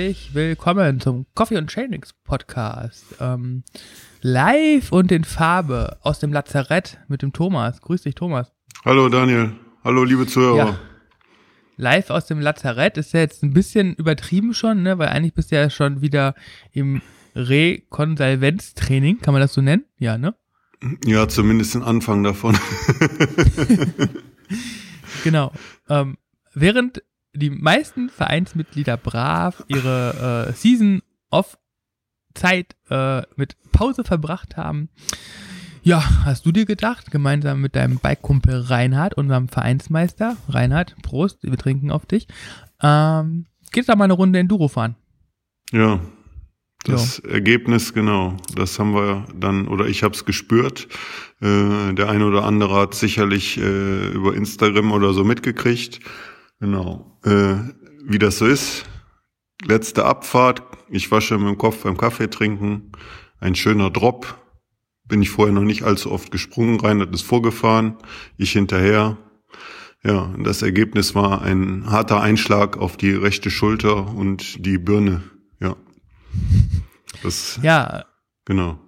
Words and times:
herzlich 0.00 0.34
willkommen 0.34 0.98
zum 0.98 1.26
Coffee 1.34 1.58
und 1.58 1.70
Trainings 1.70 2.14
Podcast. 2.24 3.04
Ähm, 3.20 3.64
live 4.22 4.92
und 4.92 5.12
in 5.12 5.24
Farbe 5.24 5.98
aus 6.00 6.20
dem 6.20 6.32
Lazarett 6.32 6.98
mit 7.08 7.20
dem 7.20 7.34
Thomas. 7.34 7.82
Grüß 7.82 8.00
dich, 8.00 8.14
Thomas. 8.14 8.50
Hallo 8.82 9.10
Daniel. 9.10 9.52
Hallo 9.84 10.04
liebe 10.04 10.26
Zuhörer. 10.26 10.56
Ja. 10.56 10.78
Live 11.76 12.08
aus 12.08 12.24
dem 12.24 12.40
Lazarett 12.40 12.96
ist 12.96 13.12
ja 13.12 13.20
jetzt 13.20 13.42
ein 13.42 13.52
bisschen 13.52 13.94
übertrieben 13.94 14.54
schon, 14.54 14.82
ne? 14.82 14.96
weil 14.98 15.08
eigentlich 15.08 15.34
bist 15.34 15.52
du 15.52 15.56
ja 15.56 15.68
schon 15.68 16.00
wieder 16.00 16.34
im 16.72 17.02
Rekonsalvenztraining, 17.36 19.20
kann 19.20 19.34
man 19.34 19.42
das 19.42 19.52
so 19.52 19.60
nennen? 19.60 19.84
Ja, 19.98 20.16
ne? 20.16 20.34
Ja, 21.04 21.28
zumindest 21.28 21.74
den 21.74 21.82
Anfang 21.82 22.22
davon. 22.22 22.56
genau. 25.24 25.52
Ähm, 25.90 26.16
während 26.54 27.02
die 27.32 27.50
meisten 27.50 28.08
Vereinsmitglieder 28.08 28.96
brav 28.96 29.64
ihre 29.68 30.48
äh, 30.48 30.52
Season 30.52 31.02
of 31.30 31.58
Zeit 32.34 32.76
äh, 32.88 33.22
mit 33.36 33.56
Pause 33.72 34.04
verbracht 34.04 34.56
haben. 34.56 34.88
Ja, 35.82 36.24
hast 36.24 36.44
du 36.44 36.52
dir 36.52 36.66
gedacht, 36.66 37.10
gemeinsam 37.10 37.60
mit 37.60 37.74
deinem 37.74 37.98
Bike-Kumpel 37.98 38.60
Reinhard, 38.60 39.14
unserem 39.14 39.48
Vereinsmeister, 39.48 40.36
Reinhard, 40.48 40.94
Prost, 41.02 41.38
wir 41.42 41.56
trinken 41.56 41.90
auf 41.90 42.04
dich, 42.04 42.26
ähm, 42.82 43.46
geht 43.72 43.88
da 43.88 43.96
mal 43.96 44.04
eine 44.04 44.12
Runde 44.12 44.38
Enduro 44.38 44.68
fahren. 44.68 44.96
Ja, 45.72 46.00
das 46.84 47.22
ja. 47.24 47.30
Ergebnis, 47.30 47.94
genau, 47.94 48.36
das 48.54 48.78
haben 48.78 48.94
wir 48.94 49.26
dann, 49.34 49.68
oder 49.68 49.86
ich 49.86 50.02
habe 50.02 50.14
es 50.14 50.24
gespürt. 50.24 50.88
Äh, 51.40 51.94
der 51.94 52.10
eine 52.10 52.26
oder 52.26 52.44
andere 52.44 52.74
hat 52.76 52.94
sicherlich 52.94 53.58
äh, 53.58 54.08
über 54.08 54.34
Instagram 54.34 54.92
oder 54.92 55.14
so 55.14 55.24
mitgekriegt. 55.24 56.00
Genau. 56.60 57.18
Äh, 57.24 57.56
wie 58.04 58.18
das 58.18 58.38
so 58.38 58.46
ist. 58.46 58.84
Letzte 59.64 60.04
Abfahrt. 60.04 60.62
Ich 60.88 61.10
wasche 61.10 61.38
mit 61.38 61.48
dem 61.48 61.58
Kopf 61.58 61.82
beim 61.82 61.96
Kaffee 61.96 62.28
trinken. 62.28 62.92
Ein 63.40 63.54
schöner 63.54 63.90
Drop. 63.90 64.36
Bin 65.04 65.22
ich 65.22 65.30
vorher 65.30 65.54
noch 65.54 65.62
nicht 65.62 65.82
allzu 65.82 66.12
oft 66.12 66.30
gesprungen. 66.30 66.78
Reinhard 66.78 67.12
ist 67.14 67.22
vorgefahren. 67.22 67.96
Ich 68.36 68.52
hinterher. 68.52 69.16
Ja, 70.02 70.34
das 70.38 70.62
Ergebnis 70.62 71.14
war 71.14 71.42
ein 71.42 71.90
harter 71.90 72.20
Einschlag 72.20 72.78
auf 72.78 72.96
die 72.96 73.12
rechte 73.12 73.50
Schulter 73.50 74.14
und 74.14 74.64
die 74.64 74.78
Birne. 74.78 75.22
Ja. 75.60 75.76
Das, 77.22 77.58
ja. 77.62 78.04
Genau. 78.46 78.78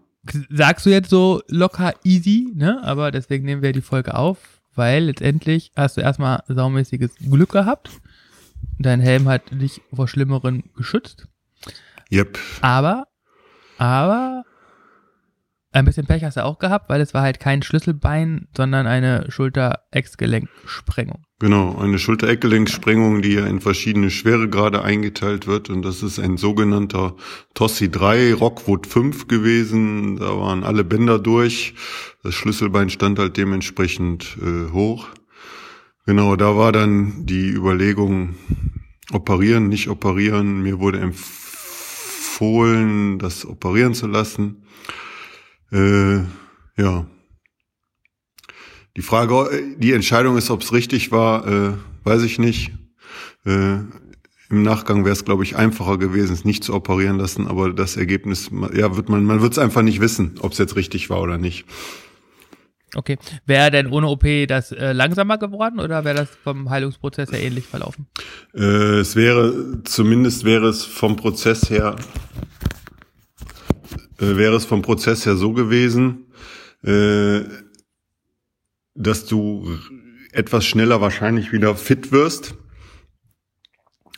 Sagst 0.51 0.87
du 0.87 0.91
jetzt 0.91 1.11
so 1.11 1.43
locker 1.49 1.95
easy, 2.05 2.53
ne? 2.55 2.83
Aber 2.85 3.11
deswegen 3.11 3.45
nehmen 3.45 3.61
wir 3.63 3.73
die 3.73 3.83
Folge 3.83 4.15
auf 4.15 4.62
weil 4.75 5.05
letztendlich 5.05 5.73
hast 5.77 5.97
du 5.97 6.01
erstmal 6.01 6.43
saumäßiges 6.49 7.17
Glück 7.17 7.51
gehabt. 7.51 7.91
Dein 8.79 9.01
Helm 9.01 9.29
hat 9.29 9.43
dich 9.51 9.81
vor 9.93 10.09
Schlimmeren 10.09 10.71
geschützt. 10.77 11.29
Yep. 12.11 12.39
Aber, 12.61 13.07
aber 13.79 14.45
ein 15.73 15.87
bisschen 15.87 16.07
Pech 16.07 16.23
hast 16.23 16.37
du 16.37 16.45
auch 16.45 16.59
gehabt, 16.59 16.91
weil 16.91 17.01
es 17.01 17.15
war 17.15 17.23
halt 17.23 17.41
kein 17.41 17.63
Schlüsselbein, 17.63 18.47
sondern 18.57 18.87
eine 18.87 19.31
Schulter-Eckgelenksprengung. 19.31 21.25
Genau, 21.39 21.79
eine 21.79 21.99
Schulter-Eckgelenksprengung, 21.99 23.23
die 23.23 23.33
ja 23.33 23.47
in 23.47 23.61
verschiedene 23.61 24.11
Schweregrade 24.11 24.83
eingeteilt 24.83 25.47
wird. 25.47 25.71
Und 25.71 25.83
das 25.83 26.03
ist 26.03 26.21
ein 26.21 26.37
sogenannter 26.37 27.17
Tossi 27.55 27.91
3 27.91 28.35
Rockwood 28.35 28.87
5 28.87 29.29
gewesen. 29.29 30.19
Da 30.19 30.39
waren 30.39 30.63
alle 30.63 30.85
Bänder 30.85 31.19
durch. 31.19 31.75
Das 32.23 32.35
Schlüsselbein 32.35 32.91
stand 32.91 33.19
halt 33.19 33.37
dementsprechend 33.37 34.37
äh, 34.41 34.71
hoch. 34.73 35.09
Genau, 36.07 36.37
da 36.37 36.57
war 36.57 36.73
dann 36.73 37.27
die 37.27 37.49
Überlegung, 37.49 38.35
operieren, 39.13 39.69
nicht 39.69 39.89
operieren. 39.89 40.63
Mir 40.63 40.81
wurde 40.81 41.01
empfohlen, 41.01 43.19
das 43.19 43.47
operieren 43.47 43.95
zu 43.95 44.07
lassen. 44.07 44.65
Äh, 45.73 46.19
ja. 46.77 47.07
Die 48.97 49.03
Frage, 49.03 49.49
die 49.79 49.93
Entscheidung 49.93 50.37
ist, 50.37 50.51
ob 50.51 50.63
es 50.63 50.73
richtig 50.73 51.13
war, 51.13 51.47
äh, 51.47 51.73
weiß 52.05 52.23
ich 52.23 52.39
nicht. 52.39 52.73
Äh, 53.47 53.79
Im 54.51 54.63
Nachgang 54.63 55.05
wäre 55.05 55.15
es, 55.15 55.25
glaube 55.25 55.45
ich, 55.45 55.57
einfacher 55.57 55.97
gewesen, 55.97 56.35
es 56.35 56.45
nicht 56.45 56.63
zu 56.63 56.75
operieren 56.75 57.19
lassen, 57.19 57.47
aber 57.47 57.73
das 57.73 57.97
Ergebnis, 57.97 58.51
ja, 58.75 58.97
wird 58.97 59.09
man, 59.09 59.25
man 59.25 59.41
wird 59.41 59.53
es 59.53 59.59
einfach 59.59 59.81
nicht 59.81 60.01
wissen, 60.01 60.35
ob 60.41 60.53
es 60.53 60.59
jetzt 60.59 60.77
richtig 60.77 61.09
war 61.09 61.23
oder 61.23 61.39
nicht. 61.39 61.65
Okay. 62.95 63.17
Wäre 63.47 63.71
denn 63.71 63.87
ohne 63.87 64.09
OP 64.09 64.27
das 64.47 64.71
äh, 64.73 64.93
langsamer 64.93 65.39
geworden 65.39 65.81
oder 65.81 66.05
wäre 66.05 66.17
das 66.17 66.29
vom 66.29 66.69
Heilungsprozess 66.69 67.33
her 67.33 67.43
ähnlich 67.43 67.67
verlaufen? 67.67 68.07
Äh, 68.55 69.01
es 69.01 69.17
wäre, 69.17 69.83
zumindest 69.85 70.45
wäre 70.45 70.69
es 70.69 70.85
vom 70.85 71.17
Prozess 71.17 71.71
her 71.71 71.97
äh, 74.23 74.37
wäre 74.37 74.55
es 74.55 74.65
vom 74.65 74.83
Prozess 74.83 75.27
her 75.27 75.37
so 75.37 75.53
gewesen, 75.53 76.27
äh, 76.85 77.41
dass 78.95 79.27
du 79.27 79.79
etwas 80.33 80.65
schneller 80.65 81.01
wahrscheinlich 81.01 81.53
wieder 81.53 81.75
fit 81.75 82.13
wirst. 82.13 82.55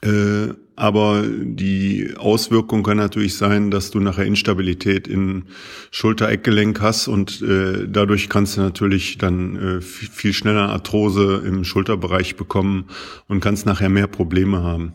Äh, 0.03 0.53
aber 0.77 1.25
die 1.27 2.15
Auswirkung 2.17 2.83
kann 2.83 2.97
natürlich 2.97 3.37
sein, 3.37 3.71
dass 3.71 3.91
du 3.93 4.01
nachher 4.01 4.27
Instabilität 4.27 5.07
in 5.07 5.45
Schulter-Eckgelenk 5.93 6.81
hast 6.81 7.07
und 7.07 7.41
äh, 7.43 7.87
dadurch 7.89 8.29
kannst 8.29 8.57
du 8.57 8.61
natürlich 8.61 9.19
dann 9.19 9.79
äh, 9.79 9.81
viel 9.81 10.33
schneller 10.33 10.69
Arthrose 10.69 11.43
im 11.47 11.63
Schulterbereich 11.65 12.35
bekommen 12.35 12.89
und 13.29 13.41
kannst 13.41 13.67
nachher 13.67 13.89
mehr 13.89 14.09
Probleme 14.09 14.63
haben. 14.63 14.95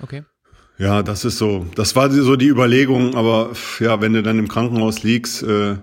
Okay. 0.00 0.22
Ja, 0.76 1.02
das 1.02 1.24
ist 1.24 1.38
so. 1.38 1.66
Das 1.76 1.94
war 1.94 2.10
so 2.10 2.36
die 2.36 2.48
Überlegung, 2.48 3.14
aber 3.14 3.52
ja, 3.78 4.00
wenn 4.00 4.12
du 4.12 4.22
dann 4.22 4.38
im 4.38 4.48
Krankenhaus 4.48 5.02
liegst, 5.04 5.42
äh, 5.44 5.76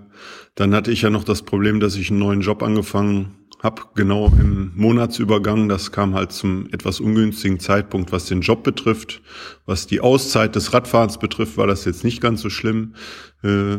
dann 0.56 0.76
hatte 0.76 0.92
ich 0.92 1.02
ja 1.02 1.10
noch 1.10 1.24
das 1.24 1.44
Problem, 1.44 1.80
dass 1.80 1.96
ich 1.96 2.10
einen 2.10 2.20
neuen 2.20 2.42
Job 2.42 2.62
angefangen 2.62 3.38
habe, 3.64 3.84
genau 3.96 4.28
im 4.28 4.74
Monatsübergang. 4.76 5.70
Das 5.70 5.94
kam 5.94 6.14
halt 6.14 6.34
zum 6.34 6.68
etwas 6.74 7.00
ungünstigen 7.00 7.60
Zeitpunkt, 7.60 8.12
was 8.12 8.26
den 8.26 8.42
Job 8.42 8.64
betrifft. 8.64 9.22
Was 9.66 9.88
die 9.88 10.02
Auszeit 10.02 10.56
des 10.56 10.74
Radfahrens 10.74 11.20
betrifft, 11.20 11.58
war 11.58 11.68
das 11.68 11.86
jetzt 11.86 12.04
nicht 12.04 12.20
ganz 12.20 12.42
so 12.42 12.50
schlimm. 12.50 12.96
Äh, 13.44 13.78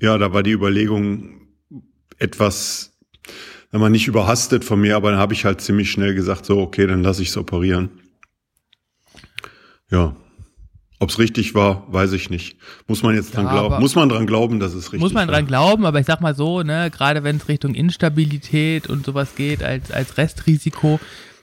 ja, 0.00 0.18
da 0.18 0.32
war 0.32 0.42
die 0.42 0.52
Überlegung 0.52 1.48
etwas, 2.18 2.98
wenn 3.70 3.80
man 3.80 3.92
nicht 3.92 4.08
überhastet 4.08 4.64
von 4.64 4.80
mir, 4.80 4.96
aber 4.96 5.10
dann 5.10 5.20
habe 5.20 5.34
ich 5.34 5.44
halt 5.44 5.60
ziemlich 5.60 5.90
schnell 5.90 6.14
gesagt, 6.14 6.46
so, 6.46 6.58
okay, 6.58 6.86
dann 6.86 7.02
lasse 7.02 7.22
ich 7.22 7.28
es 7.28 7.36
operieren. 7.36 7.90
Ja. 9.90 10.14
Ob 11.00 11.10
es 11.10 11.18
richtig 11.20 11.54
war, 11.54 11.84
weiß 11.92 12.12
ich 12.12 12.28
nicht. 12.28 12.56
Muss 12.88 13.04
man 13.04 13.14
jetzt 13.14 13.34
dran 13.34 13.46
ja, 13.46 13.52
glauben? 13.52 13.80
Muss 13.80 13.94
man 13.94 14.08
dran 14.08 14.26
glauben, 14.26 14.58
dass 14.58 14.72
es 14.74 14.86
richtig 14.86 15.00
war? 15.00 15.06
Muss 15.06 15.12
man 15.12 15.28
war? 15.28 15.34
dran 15.34 15.46
glauben, 15.46 15.86
aber 15.86 16.00
ich 16.00 16.06
sag 16.06 16.20
mal 16.20 16.34
so, 16.34 16.62
ne, 16.62 16.90
gerade 16.90 17.22
wenn 17.22 17.36
es 17.36 17.48
Richtung 17.48 17.74
Instabilität 17.74 18.88
und 18.88 19.06
sowas 19.06 19.36
geht 19.36 19.62
als, 19.62 19.92
als 19.92 20.18
Restrisiko, 20.18 20.98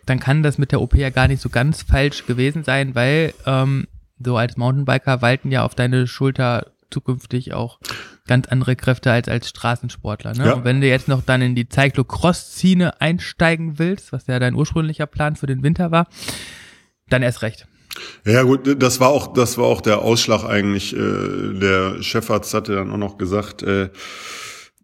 dann 0.06 0.20
kann 0.20 0.44
das 0.44 0.58
mit 0.58 0.74
der 0.74 0.82
OP 0.82 0.96
ja 0.96 1.10
gar 1.10 1.30
nicht 1.30 1.42
so 1.42 1.50
ganz 1.50 1.84
falsch 1.84 2.26
gewesen 2.26 2.64
sein, 2.64 2.96
weil 2.96 3.34
ähm, 3.46 3.88
so 4.20 4.36
als 4.36 4.58
Mountainbiker 4.58 5.22
walten 5.22 5.52
ja 5.52 5.64
auf 5.64 5.74
deine 5.74 6.06
Schulter 6.06 6.72
zukünftig 6.92 7.54
auch 7.54 7.80
ganz 8.28 8.48
andere 8.48 8.76
Kräfte 8.76 9.12
als 9.12 9.30
als 9.30 9.50
Straßensportler. 9.50 10.34
Ne? 10.34 10.46
Ja. 10.46 10.54
Und 10.54 10.64
wenn 10.66 10.82
du 10.82 10.88
jetzt 10.88 11.08
noch 11.08 11.22
dann 11.24 11.42
in 11.42 11.56
die 11.56 11.68
Cyclocross-Szene 11.70 13.00
einsteigen 13.02 13.80
willst, 13.80 14.12
was 14.12 14.28
ja 14.28 14.38
dein 14.40 14.56
ursprünglicher 14.56 15.06
Plan 15.06 15.36
für 15.36 15.48
den 15.48 15.64
Winter 15.64 15.92
war, 15.92 16.08
dann 17.10 17.24
erst 17.24 17.42
recht. 17.42 17.68
Ja 18.26 18.44
gut, 18.44 18.82
das 18.82 19.00
war 19.00 19.10
auch 19.10 19.34
das 19.34 19.58
war 19.58 19.66
auch 19.66 19.82
der 19.82 20.00
Ausschlag 20.00 20.44
eigentlich. 20.44 20.96
Äh, 20.96 21.54
der 21.60 22.02
Chefarzt 22.02 22.54
hatte 22.54 22.76
dann 22.76 22.92
auch 22.92 22.98
noch 22.98 23.18
gesagt, 23.18 23.64
äh, 23.64 23.90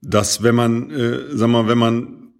dass 0.02 0.44
wenn 0.44 0.56
man, 0.56 0.90
äh, 0.90 1.20
sag 1.32 1.50
mal, 1.50 1.68
wenn 1.68 1.78
man 1.78 2.34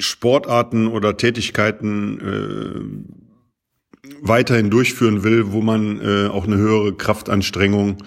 Sportarten 0.00 0.88
oder 0.88 1.16
Tätigkeiten 1.16 2.20
äh, 2.20 4.08
weiterhin 4.20 4.70
durchführen 4.70 5.22
will, 5.22 5.52
wo 5.52 5.62
man 5.62 6.00
äh, 6.00 6.28
auch 6.28 6.46
eine 6.46 6.56
höhere 6.56 6.94
Kraftanstrengung 6.94 8.02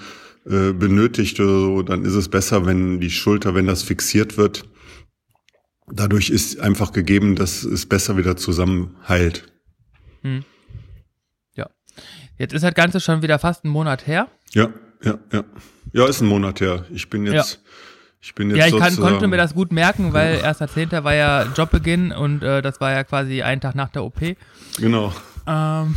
äh, 0.46 0.74
benötigt 0.74 1.40
oder 1.40 1.60
so, 1.60 1.82
dann 1.82 2.06
ist 2.06 2.14
es 2.14 2.30
besser, 2.30 2.66
wenn 2.66 3.00
die 3.00 3.10
Schulter, 3.10 3.56
wenn 3.56 3.68
das 3.68 3.84
fixiert 3.84 4.38
wird. 4.38 4.66
Dadurch 5.90 6.30
ist 6.30 6.60
einfach 6.60 6.92
gegeben, 6.92 7.36
dass 7.36 7.64
es 7.64 7.86
besser 7.86 8.18
wieder 8.18 8.36
zusammenheilt. 8.36 9.52
Hm. 10.22 10.44
Jetzt 12.38 12.54
ist 12.54 12.64
das 12.64 12.74
Ganze 12.74 13.00
schon 13.00 13.22
wieder 13.22 13.40
fast 13.40 13.66
ein 13.66 13.70
Monat 13.70 14.08
her. 14.08 14.28
Ja, 14.52 14.70
ja, 15.04 15.18
ja. 15.32 15.44
Ja, 15.94 16.06
ist 16.06 16.22
ein 16.22 16.28
Monat 16.28 16.62
her. 16.62 16.86
Ich 16.92 17.10
bin 17.10 17.26
jetzt. 17.26 17.54
Ja. 17.54 17.60
Ich 18.20 18.36
bin 18.36 18.50
jetzt 18.50 18.60
ja, 18.60 18.68
ich 18.68 18.78
kann, 18.78 18.96
konnte 18.98 19.28
mir 19.28 19.38
das 19.38 19.54
gut 19.54 19.72
merken, 19.72 20.12
weil 20.12 20.40
ja. 20.40 20.52
1.10. 20.52 21.04
war 21.04 21.14
ja 21.14 21.46
Jobbeginn 21.56 22.12
und 22.12 22.44
äh, 22.44 22.62
das 22.62 22.82
war 22.82 22.92
ja 22.92 23.04
quasi 23.04 23.42
ein 23.42 23.62
Tag 23.62 23.76
nach 23.76 23.90
der 23.90 24.04
OP. 24.04 24.20
Genau. 24.78 25.14
Ähm, 25.46 25.96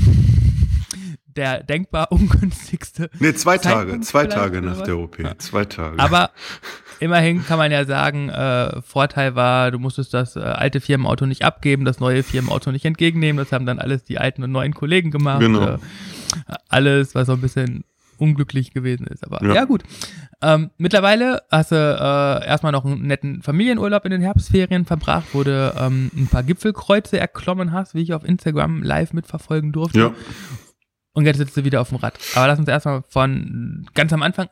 der 1.34 1.62
denkbar 1.62 2.12
ungünstigste. 2.12 3.10
Nee, 3.18 3.34
zwei 3.34 3.58
Tage, 3.58 4.00
zwei 4.00 4.26
Tage 4.26 4.60
nach 4.60 4.82
der 4.82 4.98
OP. 4.98 5.18
Ja. 5.18 5.36
Zwei 5.38 5.64
Tage. 5.64 5.98
Aber 5.98 6.30
immerhin 7.00 7.44
kann 7.44 7.58
man 7.58 7.72
ja 7.72 7.84
sagen, 7.84 8.28
äh, 8.28 8.80
Vorteil 8.82 9.34
war, 9.34 9.70
du 9.70 9.78
musstest 9.78 10.14
das 10.14 10.36
äh, 10.36 10.40
alte 10.40 10.80
Firmenauto 10.80 11.26
nicht 11.26 11.44
abgeben, 11.44 11.84
das 11.84 12.00
neue 12.00 12.22
Firmenauto 12.22 12.70
nicht 12.70 12.84
entgegennehmen. 12.84 13.42
Das 13.42 13.52
haben 13.52 13.66
dann 13.66 13.78
alles 13.78 14.04
die 14.04 14.18
alten 14.18 14.42
und 14.42 14.52
neuen 14.52 14.74
Kollegen 14.74 15.10
gemacht. 15.10 15.40
Genau. 15.40 15.74
Äh, 15.74 15.78
alles, 16.68 17.14
was 17.14 17.26
so 17.26 17.34
ein 17.34 17.40
bisschen 17.40 17.84
unglücklich 18.18 18.72
gewesen 18.72 19.06
ist. 19.06 19.24
Aber 19.24 19.44
ja, 19.44 19.54
ja 19.54 19.64
gut. 19.64 19.82
Ähm, 20.42 20.70
mittlerweile 20.78 21.42
hast 21.50 21.72
du 21.72 21.76
äh, 21.76 22.46
erstmal 22.46 22.72
noch 22.72 22.84
einen 22.84 23.06
netten 23.06 23.42
Familienurlaub 23.42 24.04
in 24.04 24.10
den 24.10 24.20
Herbstferien 24.20 24.84
verbracht, 24.84 25.28
wo 25.32 25.42
du 25.42 25.74
ähm, 25.78 26.10
ein 26.14 26.28
paar 26.28 26.42
Gipfelkreuze 26.42 27.18
erklommen 27.18 27.72
hast, 27.72 27.94
wie 27.94 28.02
ich 28.02 28.14
auf 28.14 28.24
Instagram 28.24 28.82
live 28.82 29.12
mitverfolgen 29.12 29.72
durfte. 29.72 29.98
Ja. 29.98 30.14
Und 31.12 31.26
jetzt 31.26 31.38
sitzt 31.38 31.56
du 31.56 31.64
wieder 31.64 31.80
auf 31.80 31.88
dem 31.88 31.98
Rad. 31.98 32.18
Aber 32.34 32.46
lass 32.46 32.58
uns 32.58 32.68
erstmal 32.68 33.02
von 33.08 33.86
ganz 33.94 34.12
am 34.12 34.22
Anfang 34.22 34.48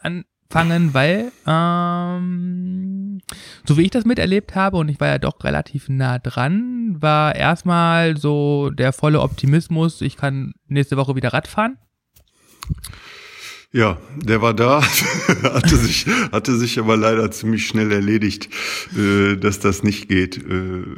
anfangen, 0.48 0.94
weil, 0.94 1.32
ähm, 1.46 3.18
so 3.66 3.76
wie 3.76 3.82
ich 3.82 3.90
das 3.90 4.04
miterlebt 4.04 4.54
habe, 4.54 4.78
und 4.78 4.88
ich 4.88 5.00
war 5.00 5.08
ja 5.08 5.18
doch 5.18 5.44
relativ 5.44 5.88
nah 5.88 6.18
dran, 6.18 6.96
war 7.00 7.34
erstmal 7.34 8.16
so 8.16 8.70
der 8.70 8.92
volle 8.92 9.20
Optimismus, 9.20 10.00
ich 10.00 10.16
kann 10.16 10.54
nächste 10.66 10.96
Woche 10.96 11.16
wieder 11.16 11.32
Rad 11.32 11.48
fahren. 11.48 11.76
Ja, 13.70 13.98
der 14.16 14.40
war 14.40 14.54
da, 14.54 14.82
hatte 15.42 15.76
sich, 15.76 16.06
hatte 16.32 16.56
sich 16.56 16.78
aber 16.78 16.96
leider 16.96 17.30
ziemlich 17.30 17.66
schnell 17.66 17.92
erledigt, 17.92 18.48
äh, 18.96 19.36
dass 19.36 19.60
das 19.60 19.82
nicht 19.82 20.08
geht. 20.08 20.38
Äh, 20.38 20.96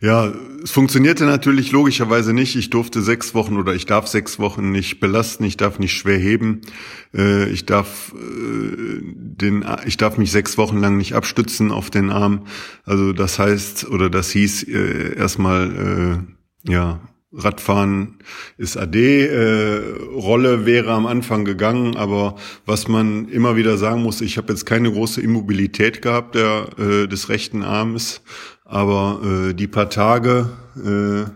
ja, 0.00 0.32
es 0.62 0.70
funktionierte 0.70 1.24
natürlich 1.24 1.70
logischerweise 1.72 2.32
nicht. 2.32 2.56
Ich 2.56 2.70
durfte 2.70 3.02
sechs 3.02 3.34
Wochen 3.34 3.56
oder 3.56 3.74
ich 3.74 3.86
darf 3.86 4.08
sechs 4.08 4.38
Wochen 4.38 4.72
nicht 4.72 5.00
belasten, 5.00 5.44
ich 5.44 5.56
darf 5.56 5.78
nicht 5.78 5.92
schwer 5.92 6.18
heben, 6.18 6.62
äh, 7.14 7.48
ich 7.48 7.66
darf 7.66 8.12
äh, 8.14 9.00
den, 9.02 9.64
ich 9.86 9.96
darf 9.96 10.18
mich 10.18 10.32
sechs 10.32 10.58
Wochen 10.58 10.78
lang 10.78 10.96
nicht 10.96 11.14
abstützen 11.14 11.70
auf 11.70 11.90
den 11.90 12.10
Arm. 12.10 12.46
Also 12.84 13.12
das 13.12 13.38
heißt 13.38 13.88
oder 13.90 14.10
das 14.10 14.30
hieß 14.30 14.64
äh, 14.64 15.16
erstmal 15.16 16.24
ja 16.64 17.00
Radfahren 17.34 18.18
ist 18.58 18.76
AD, 18.76 19.30
Rolle 20.14 20.66
wäre 20.66 20.92
am 20.92 21.06
Anfang 21.06 21.46
gegangen, 21.46 21.96
aber 21.96 22.36
was 22.66 22.88
man 22.88 23.26
immer 23.28 23.56
wieder 23.56 23.78
sagen 23.78 24.02
muss, 24.02 24.20
ich 24.20 24.36
habe 24.36 24.52
jetzt 24.52 24.66
keine 24.66 24.92
große 24.92 25.22
Immobilität 25.22 26.02
gehabt 26.02 26.34
der, 26.34 26.66
des 27.06 27.30
rechten 27.30 27.62
Armes, 27.62 28.20
aber 28.72 29.20
äh, 29.22 29.54
die 29.54 29.66
paar 29.66 29.90
Tage, 29.90 30.48
äh, 30.76 31.30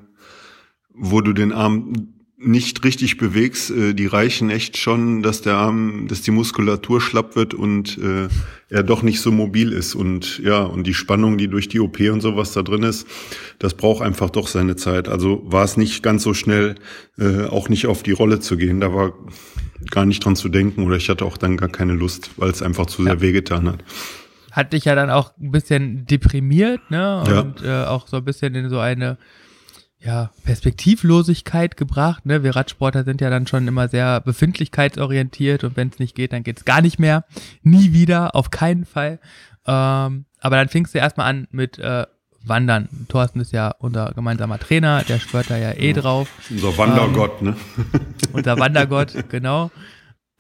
wo 0.94 1.20
du 1.20 1.34
den 1.34 1.52
Arm 1.52 1.92
nicht 2.38 2.82
richtig 2.82 3.18
bewegst, 3.18 3.70
äh, 3.70 3.92
die 3.92 4.06
reichen 4.06 4.48
echt 4.48 4.78
schon, 4.78 5.22
dass 5.22 5.42
der 5.42 5.56
Arm, 5.56 6.06
dass 6.08 6.22
die 6.22 6.30
Muskulatur 6.30 6.98
schlapp 7.02 7.36
wird 7.36 7.52
und 7.52 7.98
äh, 7.98 8.28
er 8.70 8.82
doch 8.82 9.02
nicht 9.02 9.20
so 9.20 9.30
mobil 9.32 9.72
ist 9.72 9.94
und 9.94 10.38
ja 10.38 10.62
und 10.62 10.86
die 10.86 10.94
Spannung, 10.94 11.36
die 11.36 11.48
durch 11.48 11.68
die 11.68 11.78
OP 11.78 12.00
und 12.00 12.22
sowas 12.22 12.52
da 12.52 12.62
drin 12.62 12.82
ist, 12.82 13.06
das 13.58 13.74
braucht 13.74 14.02
einfach 14.02 14.30
doch 14.30 14.48
seine 14.48 14.76
Zeit. 14.76 15.06
Also 15.06 15.42
war 15.44 15.64
es 15.64 15.76
nicht 15.76 16.02
ganz 16.02 16.22
so 16.22 16.32
schnell, 16.32 16.76
äh, 17.18 17.44
auch 17.44 17.68
nicht 17.68 17.86
auf 17.86 18.02
die 18.02 18.12
Rolle 18.12 18.40
zu 18.40 18.56
gehen. 18.56 18.80
Da 18.80 18.94
war 18.94 19.12
gar 19.90 20.06
nicht 20.06 20.24
dran 20.24 20.36
zu 20.36 20.48
denken 20.48 20.84
oder 20.84 20.96
ich 20.96 21.10
hatte 21.10 21.26
auch 21.26 21.36
dann 21.36 21.58
gar 21.58 21.68
keine 21.68 21.92
Lust, 21.92 22.30
weil 22.38 22.50
es 22.50 22.62
einfach 22.62 22.86
zu 22.86 23.02
ja. 23.02 23.10
sehr 23.10 23.20
wehgetan 23.20 23.68
hat. 23.68 23.84
Hat 24.56 24.72
dich 24.72 24.86
ja 24.86 24.94
dann 24.94 25.10
auch 25.10 25.32
ein 25.38 25.50
bisschen 25.50 26.06
deprimiert, 26.06 26.90
ne? 26.90 27.20
Und 27.20 27.60
ja. 27.60 27.84
äh, 27.84 27.86
auch 27.86 28.08
so 28.08 28.16
ein 28.16 28.24
bisschen 28.24 28.54
in 28.54 28.70
so 28.70 28.78
eine 28.80 29.18
ja, 29.98 30.30
Perspektivlosigkeit 30.44 31.76
gebracht. 31.76 32.26
Ne? 32.26 32.42
Wir 32.42 32.54
Radsportler 32.54 33.04
sind 33.04 33.20
ja 33.20 33.28
dann 33.28 33.46
schon 33.46 33.66
immer 33.66 33.88
sehr 33.88 34.20
befindlichkeitsorientiert 34.20 35.64
und 35.64 35.76
wenn 35.76 35.88
es 35.88 35.98
nicht 35.98 36.14
geht, 36.14 36.32
dann 36.32 36.42
geht's 36.42 36.64
gar 36.64 36.80
nicht 36.80 36.98
mehr. 36.98 37.24
Nie 37.62 37.92
wieder, 37.92 38.34
auf 38.34 38.50
keinen 38.50 38.84
Fall. 38.84 39.18
Ähm, 39.66 40.26
aber 40.40 40.56
dann 40.56 40.68
fingst 40.68 40.94
du 40.94 40.98
erstmal 40.98 41.28
an 41.28 41.48
mit 41.50 41.78
äh, 41.78 42.06
Wandern. 42.44 42.88
Thorsten 43.08 43.40
ist 43.40 43.52
ja 43.52 43.74
unser 43.78 44.12
gemeinsamer 44.12 44.58
Trainer, 44.58 45.02
der 45.02 45.18
schwört 45.18 45.50
da 45.50 45.56
ja 45.56 45.72
eh 45.72 45.92
drauf. 45.92 46.28
Unser 46.48 46.78
Wandergott, 46.78 47.40
ähm, 47.40 47.48
ne? 47.48 47.56
unser 48.32 48.58
Wandergott, 48.58 49.12
genau. 49.28 49.70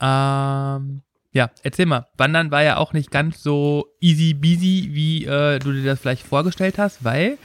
Ähm, 0.00 1.02
ja, 1.36 1.50
erzähl 1.62 1.84
mal. 1.84 2.06
Wandern 2.16 2.50
war 2.50 2.62
ja 2.62 2.78
auch 2.78 2.94
nicht 2.94 3.10
ganz 3.10 3.42
so 3.42 3.88
easy 4.00 4.32
beasy, 4.32 4.88
wie 4.92 5.26
äh, 5.26 5.58
du 5.58 5.70
dir 5.72 5.84
das 5.84 6.00
vielleicht 6.00 6.26
vorgestellt 6.26 6.78
hast, 6.78 7.04
weil 7.04 7.36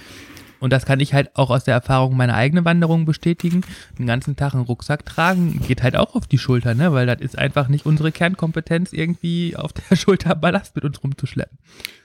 und 0.61 0.71
das 0.71 0.85
kann 0.85 0.99
ich 0.99 1.13
halt 1.13 1.31
auch 1.33 1.49
aus 1.49 1.63
der 1.63 1.73
Erfahrung 1.73 2.15
meiner 2.15 2.35
eigenen 2.35 2.63
Wanderung 2.65 3.05
bestätigen, 3.05 3.61
den 3.97 4.05
ganzen 4.05 4.35
Tag 4.35 4.53
einen 4.53 4.63
Rucksack 4.63 5.05
tragen, 5.05 5.59
geht 5.67 5.81
halt 5.81 5.97
auch 5.97 6.15
auf 6.15 6.27
die 6.27 6.37
Schulter, 6.37 6.75
ne? 6.75 6.93
Weil 6.93 7.07
das 7.07 7.19
ist 7.19 7.37
einfach 7.37 7.67
nicht 7.67 7.87
unsere 7.87 8.11
Kernkompetenz, 8.11 8.93
irgendwie 8.93 9.57
auf 9.57 9.73
der 9.73 9.95
Schulter 9.97 10.35
Ballast 10.35 10.75
mit 10.75 10.85
uns 10.85 11.03
rumzuschleppen. 11.03 11.57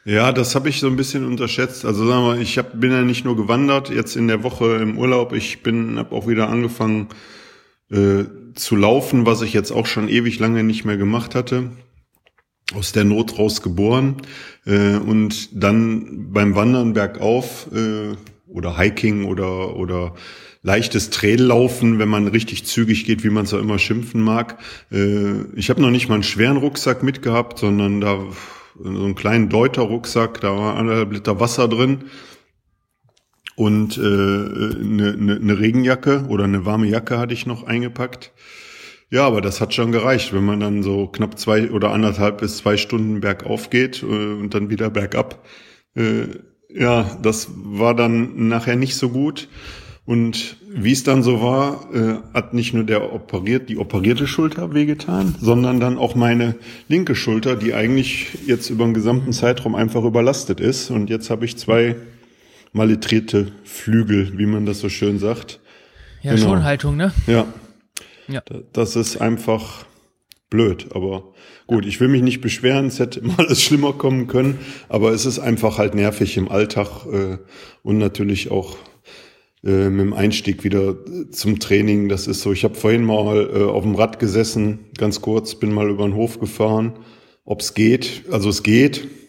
Ja, 0.07 0.33
das 0.33 0.55
habe 0.55 0.71
ich 0.71 0.81
so 0.81 0.87
ein 0.87 0.97
bisschen 0.97 1.27
unterschätzt. 1.27 1.85
Also 1.85 2.07
sagen 2.07 2.25
wir, 2.25 2.41
ich 2.41 2.57
hab, 2.57 2.81
bin 2.81 2.91
ja 2.91 3.03
nicht 3.03 3.27
nur 3.27 3.37
gewandert, 3.37 3.91
jetzt 3.91 4.17
in 4.17 4.27
der 4.27 4.43
Woche 4.43 4.77
im 4.77 4.99
Urlaub, 4.99 5.35
ich 5.35 5.63
bin 5.63 5.99
habe 5.99 6.17
auch 6.17 6.27
wieder 6.27 6.49
angefangen 6.49 7.09
äh, 7.91 8.25
zu 8.57 8.77
laufen, 8.77 9.27
was 9.27 9.43
ich 9.43 9.53
jetzt 9.53 9.71
auch 9.71 9.87
schon 9.87 10.09
ewig 10.09 10.39
lange 10.39 10.65
nicht 10.65 10.85
mehr 10.85 10.97
gemacht 10.97 11.35
hatte. 11.35 11.71
Aus 12.75 12.91
der 12.91 13.05
Not 13.05 13.39
raus 13.39 13.63
geboren 13.63 14.17
äh, 14.65 14.97
und 14.97 15.51
dann 15.53 16.33
beim 16.33 16.57
Wandern 16.57 16.95
bergauf 16.95 17.69
äh, 17.73 18.17
oder 18.49 18.77
Hiking 18.77 19.25
oder, 19.25 19.77
oder 19.77 20.15
leichtes 20.63 21.11
Traillaufen, 21.11 22.01
wenn 22.01 22.09
man 22.09 22.27
richtig 22.27 22.67
zügig 22.67 23.05
geht, 23.05 23.23
wie 23.23 23.31
man 23.31 23.45
es 23.45 23.55
auch 23.55 23.61
immer 23.61 23.79
schimpfen 23.79 24.21
mag. 24.21 24.59
Äh, 24.91 25.43
ich 25.55 25.71
habe 25.71 25.81
noch 25.81 25.91
nicht 25.91 26.09
mal 26.09 26.15
einen 26.15 26.25
schweren 26.25 26.57
Rucksack 26.57 27.05
mitgehabt, 27.05 27.61
sondern 27.61 28.01
da 28.01 28.19
so 28.83 28.89
einen 28.89 29.15
kleinen 29.15 29.49
Deuter-Rucksack, 29.49 30.41
da 30.41 30.57
war 30.57 30.77
anderthalb 30.77 31.13
Liter 31.13 31.39
Wasser 31.39 31.69
drin 31.69 32.05
und 33.57 33.97
äh, 33.97 34.01
eine, 34.01 35.15
eine, 35.19 35.37
eine 35.37 35.59
Regenjacke 35.59 36.27
oder 36.29 36.45
eine 36.45 36.65
warme 36.65 36.87
Jacke 36.87 37.19
hatte 37.19 37.35
ich 37.35 37.47
noch 37.47 37.65
eingepackt. 37.65 38.33
Ja, 39.11 39.27
aber 39.27 39.41
das 39.41 39.61
hat 39.61 39.73
schon 39.73 39.93
gereicht, 39.93 40.33
wenn 40.35 40.45
man 40.45 40.61
dann 40.61 40.83
so 40.83 41.07
knapp 41.07 41.39
zwei 41.39 41.71
oder 41.71 41.93
anderthalb 41.93 42.39
bis 42.39 42.59
zwei 42.59 42.77
Stunden 42.77 43.21
bergauf 43.21 43.71
geht 43.71 44.03
äh, 44.03 44.07
und 44.07 44.55
dann 44.55 44.69
wieder 44.69 44.91
bergab. 44.91 45.45
Äh, 45.95 46.27
ja, 46.69 47.19
das 47.23 47.49
war 47.57 47.95
dann 47.95 48.49
nachher 48.49 48.77
nicht 48.77 48.97
so 48.97 49.09
gut. 49.09 49.49
Und 50.05 50.59
wie 50.69 50.93
es 50.93 51.03
dann 51.03 51.23
so 51.23 51.41
war, 51.41 51.89
äh, 51.93 52.19
hat 52.35 52.53
nicht 52.53 52.75
nur 52.75 52.85
der 52.85 53.13
operiert, 53.13 53.69
die 53.69 53.79
operierte 53.79 54.27
Schulter 54.27 54.73
wehgetan, 54.75 55.35
sondern 55.41 55.81
dann 55.81 55.99
auch 55.99 56.15
meine 56.15 56.55
linke 56.89 57.15
Schulter, 57.15 57.57
die 57.57 57.75
eigentlich 57.75 58.29
jetzt 58.47 58.71
über 58.71 58.85
den 58.85 58.95
gesamten 58.95 59.33
Zeitraum 59.33 59.75
einfach 59.75 60.05
überlastet 60.05 60.61
ist. 60.61 60.91
Und 60.91 61.11
jetzt 61.11 61.31
habe 61.31 61.45
ich 61.45 61.57
zwei 61.57 61.97
malitrierte 62.77 63.53
Flügel, 63.65 64.39
wie 64.39 64.47
man 64.47 64.67
das 64.67 64.81
so 64.81 64.89
schön 64.89 65.19
sagt. 65.19 65.61
Ja, 66.23 66.35
genau. 66.35 66.49
Schonhaltung, 66.49 66.97
ne? 66.97 67.13
Ja. 67.27 67.47
ja. 68.29 68.43
Das 68.73 68.97
ist 68.97 69.17
einfach 69.17 69.87
blöd, 70.51 70.89
aber 70.95 71.33
gut, 71.67 71.87
ich 71.87 72.01
will 72.01 72.09
mich 72.09 72.23
nicht 72.23 72.41
beschweren, 72.41 72.87
es 72.87 72.99
hätte 72.99 73.21
immer 73.21 73.39
alles 73.39 73.63
schlimmer 73.63 73.95
kommen 73.95 74.27
können, 74.27 74.59
aber 74.89 75.13
es 75.13 75.25
ist 75.25 75.39
einfach 75.39 75.79
halt 75.79 75.95
nervig 75.95 76.37
im 76.37 76.51
Alltag 76.51 77.07
äh, 77.11 77.39
und 77.83 77.99
natürlich 77.99 78.51
auch 78.51 78.77
äh, 79.65 79.89
mit 79.89 80.01
dem 80.01 80.13
Einstieg 80.13 80.63
wieder 80.63 80.97
zum 81.31 81.59
Training. 81.59 82.11
Das 82.11 82.27
ist 82.27 82.43
so, 82.43 82.53
ich 82.53 82.63
habe 82.65 82.75
vorhin 82.75 83.05
mal 83.05 83.51
äh, 83.55 83.65
auf 83.65 83.85
dem 83.85 83.95
Rad 83.95 84.19
gesessen, 84.19 84.91
ganz 84.99 85.23
kurz, 85.23 85.55
bin 85.55 85.73
mal 85.73 85.89
über 85.89 86.07
den 86.07 86.15
Hof 86.15 86.39
gefahren, 86.41 86.93
ob 87.47 87.63
es 87.63 87.73
geht, 87.73 88.25
also 88.31 88.51
es 88.51 88.63
geht, 88.63 88.99
äh, 88.99 89.26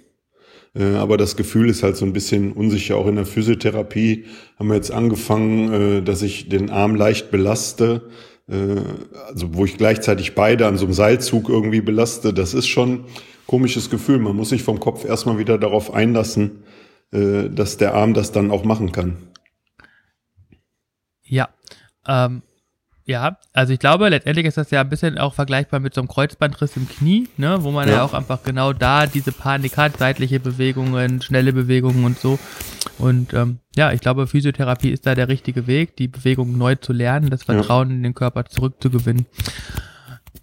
aber 0.84 1.18
das 1.18 1.36
Gefühl 1.36 1.70
ist 1.70 1.84
halt 1.84 1.98
so 1.98 2.06
ein 2.06 2.14
bisschen 2.14 2.52
unsicher. 2.52 2.98
Auch 2.98 3.08
in 3.08 3.16
der 3.16 3.26
Physiotherapie 3.26 4.26
haben 4.60 4.68
wir 4.68 4.76
jetzt 4.76 4.92
angefangen, 4.92 5.74
äh, 5.74 6.02
dass 6.02 6.22
ich 6.22 6.50
den 6.50 6.70
Arm 6.70 6.96
leicht 6.96 7.32
belaste 7.32 8.10
äh, 8.50 8.82
also 9.28 9.54
wo 9.54 9.66
ich 9.66 9.78
gleichzeitig 9.78 10.36
beide 10.36 10.68
an 10.68 10.78
so 10.78 10.86
einem 10.86 10.94
Seilzug 10.94 11.50
irgendwie 11.50 11.82
belaste, 11.82 12.34
das 12.34 12.54
ist 12.54 12.68
schon 12.68 13.06
komisches 13.46 13.90
Gefühl. 13.90 14.20
Man 14.20 14.36
muss 14.36 14.50
sich 14.50 14.64
vom 14.64 14.80
Kopf 14.80 15.06
erstmal 15.06 15.38
wieder 15.38 15.58
darauf 15.58 15.94
einlassen, 15.94 16.64
äh, 17.12 17.50
dass 17.50 17.78
der 17.78 17.94
Arm 17.94 18.14
das 18.14 18.32
dann 18.32 18.52
auch 18.52 18.64
machen 18.64 18.92
kann. 18.92 19.18
Ja, 21.24 21.50
ähm, 22.08 22.42
ja, 23.08 23.38
also 23.54 23.72
ich 23.72 23.80
glaube, 23.80 24.10
letztendlich 24.10 24.46
ist 24.46 24.58
das 24.58 24.70
ja 24.70 24.82
ein 24.82 24.90
bisschen 24.90 25.18
auch 25.18 25.34
vergleichbar 25.34 25.80
mit 25.80 25.94
so 25.94 26.02
einem 26.02 26.10
Kreuzbandriss 26.10 26.76
im 26.76 26.90
Knie, 26.90 27.30
ne, 27.38 27.64
wo 27.64 27.72
man 27.72 27.88
ja, 27.88 27.96
ja 27.96 28.04
auch 28.04 28.14
einfach 28.14 28.44
genau 28.44 28.74
da 28.74 29.08
diese 29.08 29.32
Panik 29.32 29.78
hat, 29.78 29.98
seitliche 29.98 30.42
Bewegungen, 30.42 31.22
schnelle 31.22 31.54
Bewegungen 31.54 32.04
und 32.04 32.20
so. 32.20 32.38
Und 32.98 33.34
ähm, 33.34 33.60
ja, 33.78 33.94
ich 33.94 34.02
glaube, 34.02 34.28
Physiotherapie 34.28 34.90
ist 34.90 35.06
da 35.06 35.16
der 35.16 35.30
richtige 35.30 35.68
Weg, 35.68 35.96
die 35.96 36.10
Bewegung 36.10 36.58
neu 36.58 36.76
zu 36.76 36.92
lernen, 36.92 37.30
das 37.30 37.44
Vertrauen 37.44 37.90
ja. 37.92 37.96
in 37.96 38.04
den 38.04 38.14
Körper 38.14 38.44
zurückzugewinnen. 38.44 39.26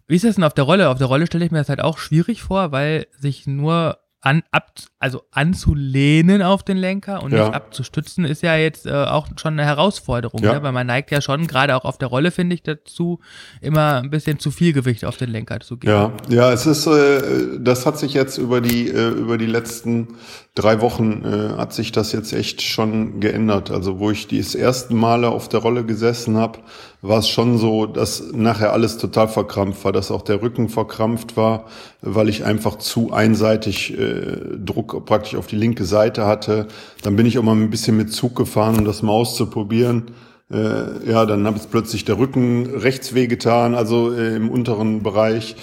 Wie 0.07 0.17
ist 0.17 0.25
das 0.25 0.37
denn 0.37 0.45
auf 0.45 0.55
der 0.55 0.65
Rolle? 0.65 0.89
Auf 0.89 0.99
der 0.99 1.07
Rolle 1.07 1.27
stelle 1.27 1.45
ich 1.45 1.51
mir 1.51 1.59
das 1.59 1.69
halt 1.69 1.83
auch 1.83 1.99
schwierig 1.99 2.43
vor, 2.43 2.73
weil 2.73 3.07
sich 3.19 3.47
nur 3.47 3.99
an, 4.25 4.43
ab, 4.51 4.73
also 4.99 5.23
anzulehnen 5.33 6.41
auf 6.41 6.63
den 6.63 6.79
Lenker 6.79 7.23
und 7.23 7.33
ja. 7.33 7.45
nicht 7.45 7.55
abzustützen, 7.55 8.25
ist 8.25 8.43
ja 8.43 8.57
jetzt 8.57 8.87
äh, 8.87 8.93
auch 8.93 9.29
schon 9.37 9.53
eine 9.53 9.65
Herausforderung, 9.65 10.43
ja. 10.43 10.55
ne? 10.55 10.63
weil 10.63 10.73
man 10.73 10.87
neigt 10.87 11.11
ja 11.11 11.21
schon, 11.21 11.47
gerade 11.47 11.77
auch 11.77 11.85
auf 11.85 11.99
der 11.99 12.09
Rolle, 12.09 12.31
finde 12.31 12.55
ich, 12.55 12.63
dazu, 12.63 13.21
immer 13.61 13.97
ein 14.03 14.09
bisschen 14.09 14.39
zu 14.39 14.51
viel 14.51 14.73
Gewicht 14.73 15.05
auf 15.05 15.19
den 15.19 15.29
Lenker 15.31 15.61
zu 15.61 15.77
geben. 15.77 15.93
Ja, 15.93 16.13
ja, 16.29 16.53
es 16.53 16.65
ist, 16.65 16.87
äh, 16.87 17.59
das 17.61 17.85
hat 17.85 17.99
sich 17.99 18.15
jetzt 18.15 18.39
über 18.39 18.63
die, 18.63 18.89
äh, 18.89 19.09
über 19.11 19.37
die 19.37 19.47
letzten 19.47 20.17
drei 20.55 20.81
Wochen 20.81 21.25
äh, 21.25 21.59
hat 21.59 21.73
sich 21.73 21.91
das 21.91 22.13
jetzt 22.13 22.33
echt 22.33 22.63
schon 22.63 23.19
geändert. 23.19 23.73
Also 23.73 23.99
wo 23.99 24.11
ich 24.11 24.29
die 24.29 24.39
ersten 24.39 24.97
Male 24.97 25.29
auf 25.29 25.49
der 25.49 25.61
Rolle 25.61 25.85
gesessen 25.85 26.37
habe, 26.37 26.61
war 27.03 27.19
es 27.19 27.29
schon 27.29 27.59
so, 27.59 27.87
dass 27.87 28.33
nachher 28.33 28.73
alles 28.73 28.97
total 28.97 29.27
verkrampft 29.27 29.85
war, 29.85 29.93
dass 29.93 30.13
auch 30.13 30.23
der 30.23 30.43
Rücken 30.43 30.69
verkrampft 30.69 31.37
war, 31.37 31.67
weil 32.03 32.29
ich 32.29 32.45
einfach 32.45 32.79
zu 32.79 33.13
einseitig 33.13 33.99
äh, 33.99 34.37
Druck 34.57 35.05
praktisch 35.07 35.35
auf 35.35 35.49
die 35.49 35.57
linke 35.57 35.85
Seite 35.85 36.25
hatte. 36.25 36.69
Dann 37.03 37.17
bin 37.17 37.27
ich 37.27 37.39
auch 37.39 37.43
mal 37.43 37.57
ein 37.57 37.71
bisschen 37.71 37.97
mit 37.97 38.13
Zug 38.13 38.37
gefahren, 38.37 38.79
um 38.79 38.85
das 38.85 39.03
mal 39.03 39.13
auszuprobieren. 39.13 40.13
Äh, 40.53 41.11
ja, 41.11 41.27
dann 41.27 41.47
habe 41.47 41.59
ich 41.59 41.69
plötzlich 41.69 42.05
der 42.05 42.19
Rücken 42.19 42.77
rechts 42.77 43.13
wehgetan, 43.15 43.75
also 43.75 44.13
äh, 44.13 44.37
im 44.37 44.51
unteren 44.51 45.03
Bereich. 45.03 45.57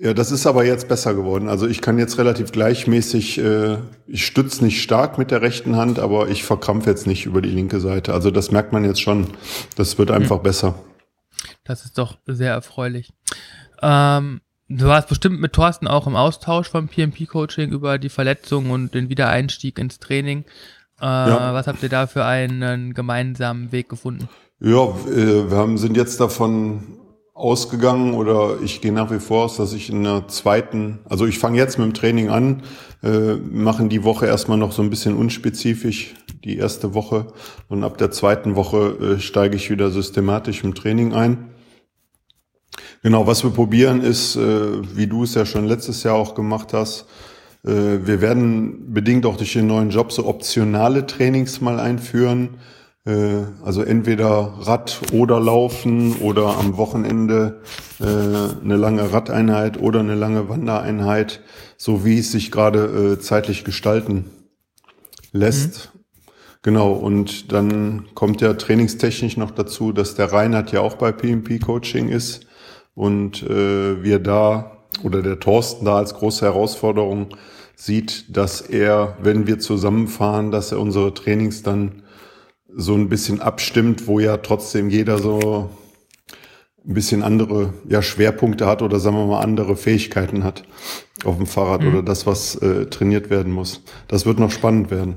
Ja, 0.00 0.14
das 0.14 0.30
ist 0.30 0.46
aber 0.46 0.64
jetzt 0.64 0.86
besser 0.86 1.12
geworden. 1.14 1.48
Also 1.48 1.66
ich 1.66 1.80
kann 1.80 1.98
jetzt 1.98 2.18
relativ 2.18 2.52
gleichmäßig, 2.52 3.38
äh, 3.38 3.78
ich 4.06 4.24
stütze 4.24 4.64
nicht 4.64 4.80
stark 4.80 5.18
mit 5.18 5.32
der 5.32 5.42
rechten 5.42 5.74
Hand, 5.74 5.98
aber 5.98 6.28
ich 6.28 6.44
verkrampfe 6.44 6.88
jetzt 6.88 7.08
nicht 7.08 7.26
über 7.26 7.42
die 7.42 7.50
linke 7.50 7.80
Seite. 7.80 8.12
Also 8.14 8.30
das 8.30 8.52
merkt 8.52 8.72
man 8.72 8.84
jetzt 8.84 9.00
schon. 9.00 9.26
Das 9.76 9.98
wird 9.98 10.12
einfach 10.12 10.38
mhm. 10.38 10.44
besser. 10.44 10.74
Das 11.64 11.84
ist 11.84 11.98
doch 11.98 12.16
sehr 12.26 12.52
erfreulich. 12.52 13.12
Ähm, 13.82 14.40
du 14.68 14.86
warst 14.86 15.08
bestimmt 15.08 15.40
mit 15.40 15.52
Thorsten 15.52 15.88
auch 15.88 16.06
im 16.06 16.14
Austausch 16.14 16.68
vom 16.68 16.86
PMP-Coaching 16.86 17.72
über 17.72 17.98
die 17.98 18.08
Verletzung 18.08 18.70
und 18.70 18.94
den 18.94 19.08
Wiedereinstieg 19.08 19.80
ins 19.80 19.98
Training. 19.98 20.44
Äh, 21.00 21.06
ja. 21.06 21.54
Was 21.54 21.66
habt 21.66 21.82
ihr 21.82 21.88
da 21.88 22.06
für 22.06 22.24
einen 22.24 22.94
gemeinsamen 22.94 23.72
Weg 23.72 23.88
gefunden? 23.88 24.28
Ja, 24.60 24.84
äh, 25.08 25.50
wir 25.50 25.56
haben, 25.56 25.76
sind 25.76 25.96
jetzt 25.96 26.20
davon 26.20 26.97
ausgegangen 27.38 28.14
oder 28.14 28.58
ich 28.62 28.80
gehe 28.80 28.92
nach 28.92 29.10
wie 29.12 29.20
vor 29.20 29.44
aus, 29.44 29.56
dass 29.56 29.72
ich 29.72 29.90
in 29.90 30.02
der 30.02 30.26
zweiten, 30.26 30.98
also 31.08 31.24
ich 31.24 31.38
fange 31.38 31.56
jetzt 31.56 31.78
mit 31.78 31.86
dem 31.86 31.94
Training 31.94 32.30
an, 32.30 32.62
äh, 33.02 33.34
machen 33.34 33.88
die 33.88 34.02
Woche 34.02 34.26
erstmal 34.26 34.58
noch 34.58 34.72
so 34.72 34.82
ein 34.82 34.90
bisschen 34.90 35.16
unspezifisch, 35.16 36.14
die 36.44 36.56
erste 36.56 36.94
Woche 36.94 37.28
und 37.68 37.84
ab 37.84 37.96
der 37.96 38.10
zweiten 38.10 38.56
Woche 38.56 39.16
äh, 39.16 39.20
steige 39.20 39.56
ich 39.56 39.70
wieder 39.70 39.90
systematisch 39.90 40.64
im 40.64 40.74
Training 40.74 41.12
ein. 41.12 41.48
Genau, 43.02 43.26
was 43.28 43.44
wir 43.44 43.50
probieren 43.50 44.02
ist, 44.02 44.34
äh, 44.34 44.96
wie 44.96 45.06
du 45.06 45.22
es 45.22 45.34
ja 45.34 45.46
schon 45.46 45.66
letztes 45.66 46.02
Jahr 46.02 46.16
auch 46.16 46.34
gemacht 46.34 46.72
hast, 46.72 47.06
äh, 47.64 47.70
wir 48.04 48.20
werden 48.20 48.92
bedingt 48.92 49.26
auch 49.26 49.36
durch 49.36 49.52
den 49.52 49.68
neuen 49.68 49.90
Job 49.90 50.10
so 50.10 50.26
optionale 50.26 51.06
Trainings 51.06 51.60
mal 51.60 51.78
einführen, 51.78 52.56
also 53.64 53.82
entweder 53.82 54.54
Rad 54.60 55.00
oder 55.12 55.40
Laufen 55.40 56.16
oder 56.16 56.58
am 56.58 56.76
Wochenende 56.76 57.60
äh, 58.00 58.04
eine 58.04 58.76
lange 58.76 59.12
Radeinheit 59.12 59.80
oder 59.80 60.00
eine 60.00 60.14
lange 60.14 60.48
Wandereinheit, 60.48 61.40
so 61.76 62.04
wie 62.04 62.18
es 62.18 62.32
sich 62.32 62.50
gerade 62.50 63.14
äh, 63.14 63.20
zeitlich 63.20 63.64
gestalten 63.64 64.26
lässt. 65.32 65.90
Mhm. 65.94 65.98
Genau, 66.62 66.92
und 66.92 67.52
dann 67.52 68.06
kommt 68.14 68.40
ja 68.40 68.52
trainingstechnisch 68.54 69.36
noch 69.36 69.52
dazu, 69.52 69.92
dass 69.92 70.14
der 70.14 70.32
Reinhard 70.32 70.72
ja 70.72 70.80
auch 70.80 70.96
bei 70.96 71.12
PMP 71.12 71.60
Coaching 71.60 72.08
ist 72.08 72.46
und 72.94 73.42
äh, 73.44 74.02
wir 74.02 74.18
da 74.18 74.78
oder 75.04 75.22
der 75.22 75.38
Thorsten 75.38 75.84
da 75.84 75.96
als 75.96 76.14
große 76.14 76.44
Herausforderung 76.44 77.28
sieht, 77.76 78.36
dass 78.36 78.60
er, 78.60 79.16
wenn 79.22 79.46
wir 79.46 79.60
zusammenfahren, 79.60 80.50
dass 80.50 80.72
er 80.72 80.80
unsere 80.80 81.14
Trainings 81.14 81.62
dann 81.62 82.02
so 82.80 82.94
ein 82.94 83.08
bisschen 83.08 83.40
abstimmt, 83.40 84.06
wo 84.06 84.20
ja 84.20 84.36
trotzdem 84.36 84.88
jeder 84.88 85.18
so 85.18 85.68
ein 86.86 86.94
bisschen 86.94 87.24
andere 87.24 87.74
ja, 87.88 88.02
Schwerpunkte 88.02 88.66
hat 88.66 88.82
oder 88.82 89.00
sagen 89.00 89.16
wir 89.16 89.26
mal 89.26 89.42
andere 89.42 89.76
Fähigkeiten 89.76 90.44
hat 90.44 90.62
auf 91.24 91.36
dem 91.36 91.46
Fahrrad 91.46 91.82
mhm. 91.82 91.88
oder 91.88 92.02
das, 92.04 92.24
was 92.24 92.54
äh, 92.54 92.86
trainiert 92.86 93.30
werden 93.30 93.52
muss. 93.52 93.82
Das 94.06 94.26
wird 94.26 94.38
noch 94.38 94.52
spannend 94.52 94.92
werden. 94.92 95.16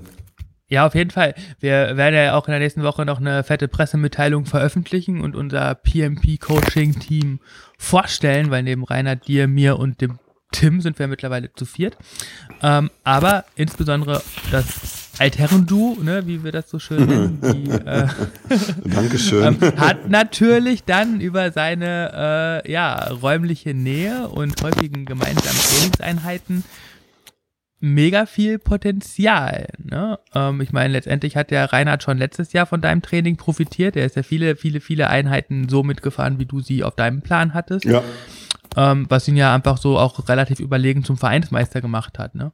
Ja, 0.69 0.87
auf 0.87 0.95
jeden 0.95 1.11
Fall. 1.11 1.35
Wir 1.59 1.97
werden 1.97 2.15
ja 2.15 2.33
auch 2.33 2.47
in 2.47 2.51
der 2.51 2.61
nächsten 2.61 2.81
Woche 2.81 3.05
noch 3.05 3.19
eine 3.19 3.43
fette 3.43 3.67
Pressemitteilung 3.67 4.45
veröffentlichen 4.45 5.21
und 5.21 5.35
unser 5.35 5.75
PMP-Coaching-Team 5.75 7.41
vorstellen, 7.77 8.49
weil 8.49 8.63
neben 8.63 8.83
Rainer, 8.83 9.15
dir, 9.15 9.47
mir 9.47 9.77
und 9.77 10.01
dem 10.01 10.17
Tim 10.51 10.81
sind 10.81 10.97
wir 10.97 11.07
mittlerweile 11.07 11.53
zu 11.53 11.65
viert. 11.65 11.95
Ähm, 12.63 12.89
aber 13.03 13.45
insbesondere 13.55 14.23
das 14.51 15.00
Altherren-Du, 15.19 15.97
ne, 16.01 16.25
wie 16.25 16.43
wir 16.43 16.51
das 16.51 16.69
so 16.69 16.79
schön 16.79 17.05
nennen, 17.05 17.39
die, 17.53 17.69
äh, 17.69 18.07
Dankeschön. 18.85 19.57
ähm, 19.61 19.73
hat 19.77 20.09
natürlich 20.09 20.83
dann 20.83 21.21
über 21.21 21.51
seine 21.51 22.61
äh, 22.65 22.71
ja, 22.71 22.95
räumliche 23.09 23.73
Nähe 23.73 24.27
und 24.29 24.61
häufigen 24.61 25.05
gemeinsamen 25.05 25.57
Trainingseinheiten 25.57 26.63
mega 27.81 28.27
viel 28.27 28.59
Potenzial. 28.59 29.67
Ne? 29.83 30.19
Ähm, 30.33 30.61
ich 30.61 30.71
meine, 30.71 30.93
letztendlich 30.93 31.35
hat 31.35 31.51
der 31.51 31.73
Reinhard 31.73 32.03
schon 32.03 32.17
letztes 32.17 32.53
Jahr 32.53 32.67
von 32.67 32.79
deinem 32.79 33.01
Training 33.01 33.37
profitiert. 33.37 33.95
Er 33.95 34.05
ist 34.05 34.15
ja 34.15 34.23
viele, 34.23 34.55
viele, 34.55 34.79
viele 34.79 35.09
Einheiten 35.09 35.67
so 35.67 35.83
mitgefahren, 35.83 36.39
wie 36.39 36.45
du 36.45 36.61
sie 36.61 36.83
auf 36.83 36.95
deinem 36.95 37.21
Plan 37.21 37.53
hattest. 37.53 37.85
Ja. 37.85 38.03
Ähm, 38.77 39.05
was 39.09 39.27
ihn 39.27 39.35
ja 39.35 39.53
einfach 39.53 39.77
so 39.77 39.99
auch 39.99 40.29
relativ 40.29 40.61
überlegen 40.61 41.03
zum 41.03 41.17
Vereinsmeister 41.17 41.81
gemacht 41.81 42.17
hat. 42.17 42.35
Ne? 42.35 42.53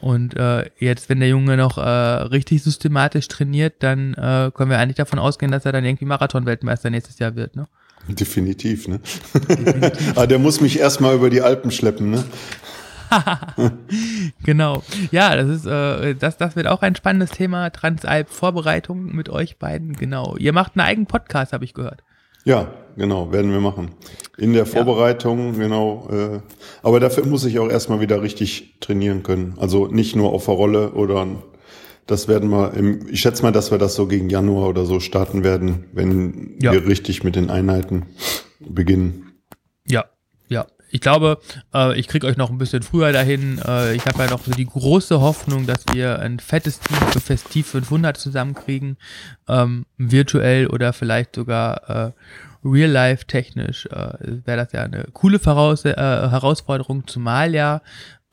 Und 0.00 0.34
äh, 0.34 0.70
jetzt, 0.78 1.08
wenn 1.08 1.20
der 1.20 1.28
Junge 1.28 1.56
noch 1.56 1.76
äh, 1.76 1.80
richtig 1.82 2.62
systematisch 2.62 3.28
trainiert, 3.28 3.82
dann 3.82 4.14
äh, 4.14 4.50
können 4.54 4.70
wir 4.70 4.78
eigentlich 4.78 4.96
davon 4.96 5.18
ausgehen, 5.18 5.52
dass 5.52 5.66
er 5.66 5.72
dann 5.72 5.84
irgendwie 5.84 6.06
Marathon-Weltmeister 6.06 6.88
nächstes 6.90 7.18
Jahr 7.18 7.36
wird, 7.36 7.54
ne? 7.54 7.68
Definitiv, 8.08 8.88
ne? 8.88 9.00
Definitiv. 9.34 10.10
Aber 10.10 10.20
ah, 10.22 10.26
der 10.26 10.38
muss 10.38 10.60
mich 10.60 10.78
erstmal 10.80 11.14
über 11.14 11.30
die 11.30 11.40
Alpen 11.40 11.70
schleppen, 11.70 12.10
ne? 12.10 12.24
genau. 14.42 14.82
Ja, 15.10 15.36
das 15.36 15.48
ist, 15.48 15.66
äh, 15.66 16.14
das, 16.14 16.36
das 16.36 16.56
wird 16.56 16.66
auch 16.66 16.82
ein 16.82 16.96
spannendes 16.96 17.30
Thema. 17.30 17.70
Transalp-Vorbereitung 17.70 19.14
mit 19.14 19.28
euch 19.28 19.58
beiden, 19.58 19.92
genau. 19.92 20.36
Ihr 20.36 20.52
macht 20.52 20.72
einen 20.74 20.86
eigenen 20.86 21.06
Podcast, 21.06 21.52
habe 21.52 21.64
ich 21.64 21.74
gehört. 21.74 22.02
Ja, 22.44 22.72
genau, 22.96 23.32
werden 23.32 23.52
wir 23.52 23.60
machen. 23.60 23.90
In 24.38 24.52
der 24.52 24.66
Vorbereitung, 24.66 25.54
ja. 25.54 25.60
genau. 25.60 26.08
Äh, 26.10 26.40
aber 26.82 27.00
dafür 27.00 27.26
muss 27.26 27.44
ich 27.44 27.58
auch 27.58 27.68
erstmal 27.68 28.00
wieder 28.00 28.22
richtig 28.22 28.76
trainieren 28.80 29.22
können. 29.22 29.54
Also 29.58 29.86
nicht 29.86 30.16
nur 30.16 30.32
auf 30.32 30.46
der 30.46 30.54
Rolle 30.54 30.92
oder 30.92 31.26
das 32.06 32.28
werden 32.28 32.50
wir, 32.50 32.74
im, 32.74 33.08
ich 33.08 33.20
schätze 33.20 33.42
mal, 33.42 33.52
dass 33.52 33.70
wir 33.70 33.78
das 33.78 33.94
so 33.94 34.06
gegen 34.06 34.28
Januar 34.28 34.68
oder 34.68 34.84
so 34.84 35.00
starten 35.00 35.44
werden, 35.44 35.84
wenn 35.92 36.56
ja. 36.60 36.72
wir 36.72 36.86
richtig 36.86 37.22
mit 37.24 37.36
den 37.36 37.50
Einheiten 37.50 38.06
beginnen. 38.60 39.31
Ich 40.92 41.00
glaube, 41.00 41.38
äh, 41.72 41.98
ich 41.98 42.06
kriege 42.06 42.26
euch 42.26 42.36
noch 42.36 42.50
ein 42.50 42.58
bisschen 42.58 42.82
früher 42.82 43.12
dahin. 43.12 43.58
Äh, 43.66 43.94
ich 43.94 44.04
habe 44.04 44.24
ja 44.24 44.30
noch 44.30 44.44
so 44.44 44.50
die 44.50 44.66
große 44.66 45.22
Hoffnung, 45.22 45.66
dass 45.66 45.86
wir 45.90 46.18
ein 46.18 46.38
fettes 46.38 46.80
Team 46.80 46.98
für 47.10 47.20
Festiv 47.20 47.68
500 47.68 48.18
zusammenkriegen, 48.18 48.98
ähm, 49.48 49.86
virtuell 49.96 50.66
oder 50.66 50.92
vielleicht 50.92 51.34
sogar 51.34 51.88
äh, 51.88 52.12
real-life 52.62 53.24
technisch. 53.26 53.86
Äh, 53.86 54.42
Wäre 54.44 54.58
das 54.58 54.72
ja 54.72 54.82
eine 54.82 55.06
coole 55.14 55.38
Voraus 55.38 55.86
äh, 55.86 55.94
Herausforderung, 55.96 57.06
zumal 57.06 57.54
ja, 57.54 57.80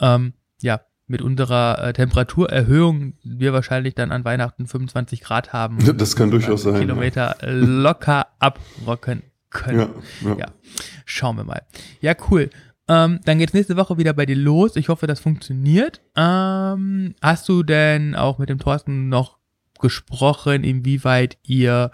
ähm, 0.02 0.34
ja, 0.62 0.82
mit 1.08 1.22
unserer 1.22 1.82
äh, 1.82 1.94
Temperaturerhöhung 1.94 3.14
wir 3.24 3.54
wahrscheinlich 3.54 3.96
dann 3.96 4.12
an 4.12 4.26
Weihnachten 4.26 4.68
25 4.68 5.22
Grad 5.22 5.54
haben. 5.54 5.78
Das 5.98 6.18
kann 6.18 6.30
durchaus 6.30 6.64
sein. 6.64 6.82
Kilometer 6.82 7.38
ja. 7.42 7.52
locker 7.52 8.28
abrocken 8.40 9.24
können. 9.50 9.90
Ja, 10.22 10.30
ja. 10.30 10.38
ja, 10.38 10.46
schauen 11.06 11.38
wir 11.38 11.44
mal. 11.44 11.62
Ja, 12.02 12.14
cool. 12.30 12.50
Ähm, 12.88 13.20
dann 13.24 13.38
geht's 13.38 13.54
nächste 13.54 13.78
Woche 13.78 13.98
wieder 13.98 14.14
bei 14.14 14.26
dir 14.26 14.36
los. 14.36 14.76
Ich 14.76 14.90
hoffe, 14.90 15.06
das 15.06 15.20
funktioniert. 15.20 16.02
Ähm, 16.16 17.14
hast 17.22 17.48
du 17.48 17.62
denn 17.64 18.16
auch 18.16 18.40
mit 18.40 18.50
dem 18.50 18.58
Thorsten 18.60 19.10
noch 19.10 19.38
gesprochen, 19.80 20.64
inwieweit 20.64 21.38
ihr 21.44 21.92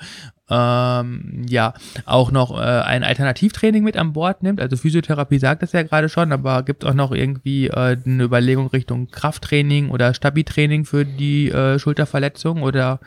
ähm, 0.50 1.43
ja 1.47 1.74
auch 2.05 2.31
noch 2.31 2.57
äh, 2.57 2.62
ein 2.62 3.03
Alternativtraining 3.03 3.83
mit 3.83 3.97
an 3.97 4.13
Bord 4.13 4.43
nimmt. 4.43 4.62
Also 4.62 4.77
Physiotherapie 4.77 5.39
sagt 5.39 5.63
es 5.63 5.71
ja 5.71 5.83
gerade 5.83 6.07
schon, 6.07 6.31
aber 6.31 6.63
gibt 6.63 6.83
es 6.83 6.89
auch 6.89 6.93
noch 6.93 7.12
irgendwie 7.12 7.67
äh, 7.67 7.97
eine 8.05 8.24
Überlegung 8.24 8.67
Richtung 8.67 9.07
Krafttraining 9.07 9.89
oder 9.89 10.13
Stabi-Training 10.13 10.85
für 10.85 11.05
die 11.05 11.50
äh, 11.50 11.79
Schulterverletzung 11.79 12.62
oder 12.62 13.00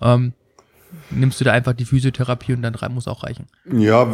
ähm, 0.00 0.32
nimmst 1.10 1.40
du 1.40 1.44
da 1.44 1.52
einfach 1.52 1.72
die 1.72 1.84
Physiotherapie 1.84 2.52
und 2.52 2.62
dann 2.62 2.76
muss 2.92 3.08
auch 3.08 3.24
reichen. 3.24 3.46
Ja, 3.72 4.08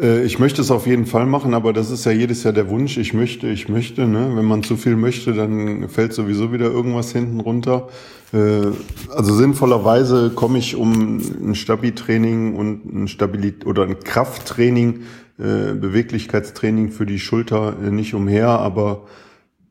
äh, 0.00 0.24
ich 0.24 0.38
möchte 0.38 0.60
es 0.60 0.70
auf 0.70 0.86
jeden 0.86 1.06
Fall 1.06 1.26
machen, 1.26 1.54
aber 1.54 1.72
das 1.72 1.90
ist 1.90 2.04
ja 2.04 2.12
jedes 2.12 2.42
Jahr 2.44 2.52
der 2.52 2.68
Wunsch. 2.68 2.96
Ich 2.96 3.14
möchte, 3.14 3.48
ich 3.48 3.68
möchte. 3.68 4.06
Ne? 4.06 4.32
Wenn 4.34 4.44
man 4.44 4.62
zu 4.62 4.76
viel 4.76 4.96
möchte, 4.96 5.32
dann 5.32 5.88
fällt 5.88 6.12
sowieso 6.12 6.52
wieder 6.52 6.66
irgendwas 6.66 7.12
hinten 7.12 7.40
runter. 7.40 7.88
Äh, 8.32 8.66
also 9.10 9.34
sinnvollerweise 9.34 10.30
komme 10.34 10.58
ich 10.58 10.76
um 10.76 11.18
ein 11.18 11.54
Stabi-Training 11.54 12.54
und 12.56 12.84
ein 12.84 13.08
Stabilit 13.08 13.66
oder 13.66 13.84
ein 13.84 13.98
Krafttraining, 14.00 15.02
äh, 15.38 15.74
Beweglichkeitstraining 15.74 16.90
für 16.90 17.06
die 17.06 17.18
Schulter 17.18 17.72
nicht 17.72 18.14
umher, 18.14 18.48
aber 18.48 19.06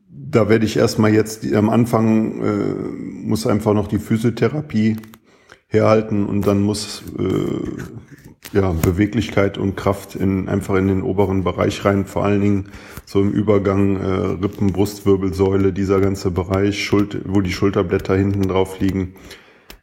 da 0.08 0.48
werde 0.48 0.64
ich 0.64 0.76
erstmal 0.76 1.12
jetzt 1.12 1.52
am 1.54 1.68
Anfang 1.68 3.24
muss 3.24 3.46
einfach 3.46 3.74
noch 3.74 3.88
die 3.88 3.98
Physiotherapie 3.98 4.96
herhalten 5.74 6.26
und 6.26 6.46
dann 6.46 6.62
muss 6.62 7.02
äh, 7.18 8.54
ja, 8.54 8.72
Beweglichkeit 8.72 9.58
und 9.58 9.76
Kraft 9.76 10.14
in, 10.14 10.48
einfach 10.48 10.76
in 10.76 10.88
den 10.88 11.02
oberen 11.02 11.42
Bereich 11.42 11.84
rein, 11.84 12.06
vor 12.06 12.24
allen 12.24 12.40
Dingen 12.40 12.70
so 13.04 13.20
im 13.20 13.32
Übergang 13.32 13.96
äh, 13.96 14.06
Rippen, 14.44 14.72
Brustwirbelsäule, 14.72 15.72
dieser 15.72 16.00
ganze 16.00 16.30
Bereich, 16.30 16.84
Schuld, 16.84 17.22
wo 17.26 17.40
die 17.40 17.52
Schulterblätter 17.52 18.16
hinten 18.16 18.48
drauf 18.48 18.80
liegen. 18.80 19.14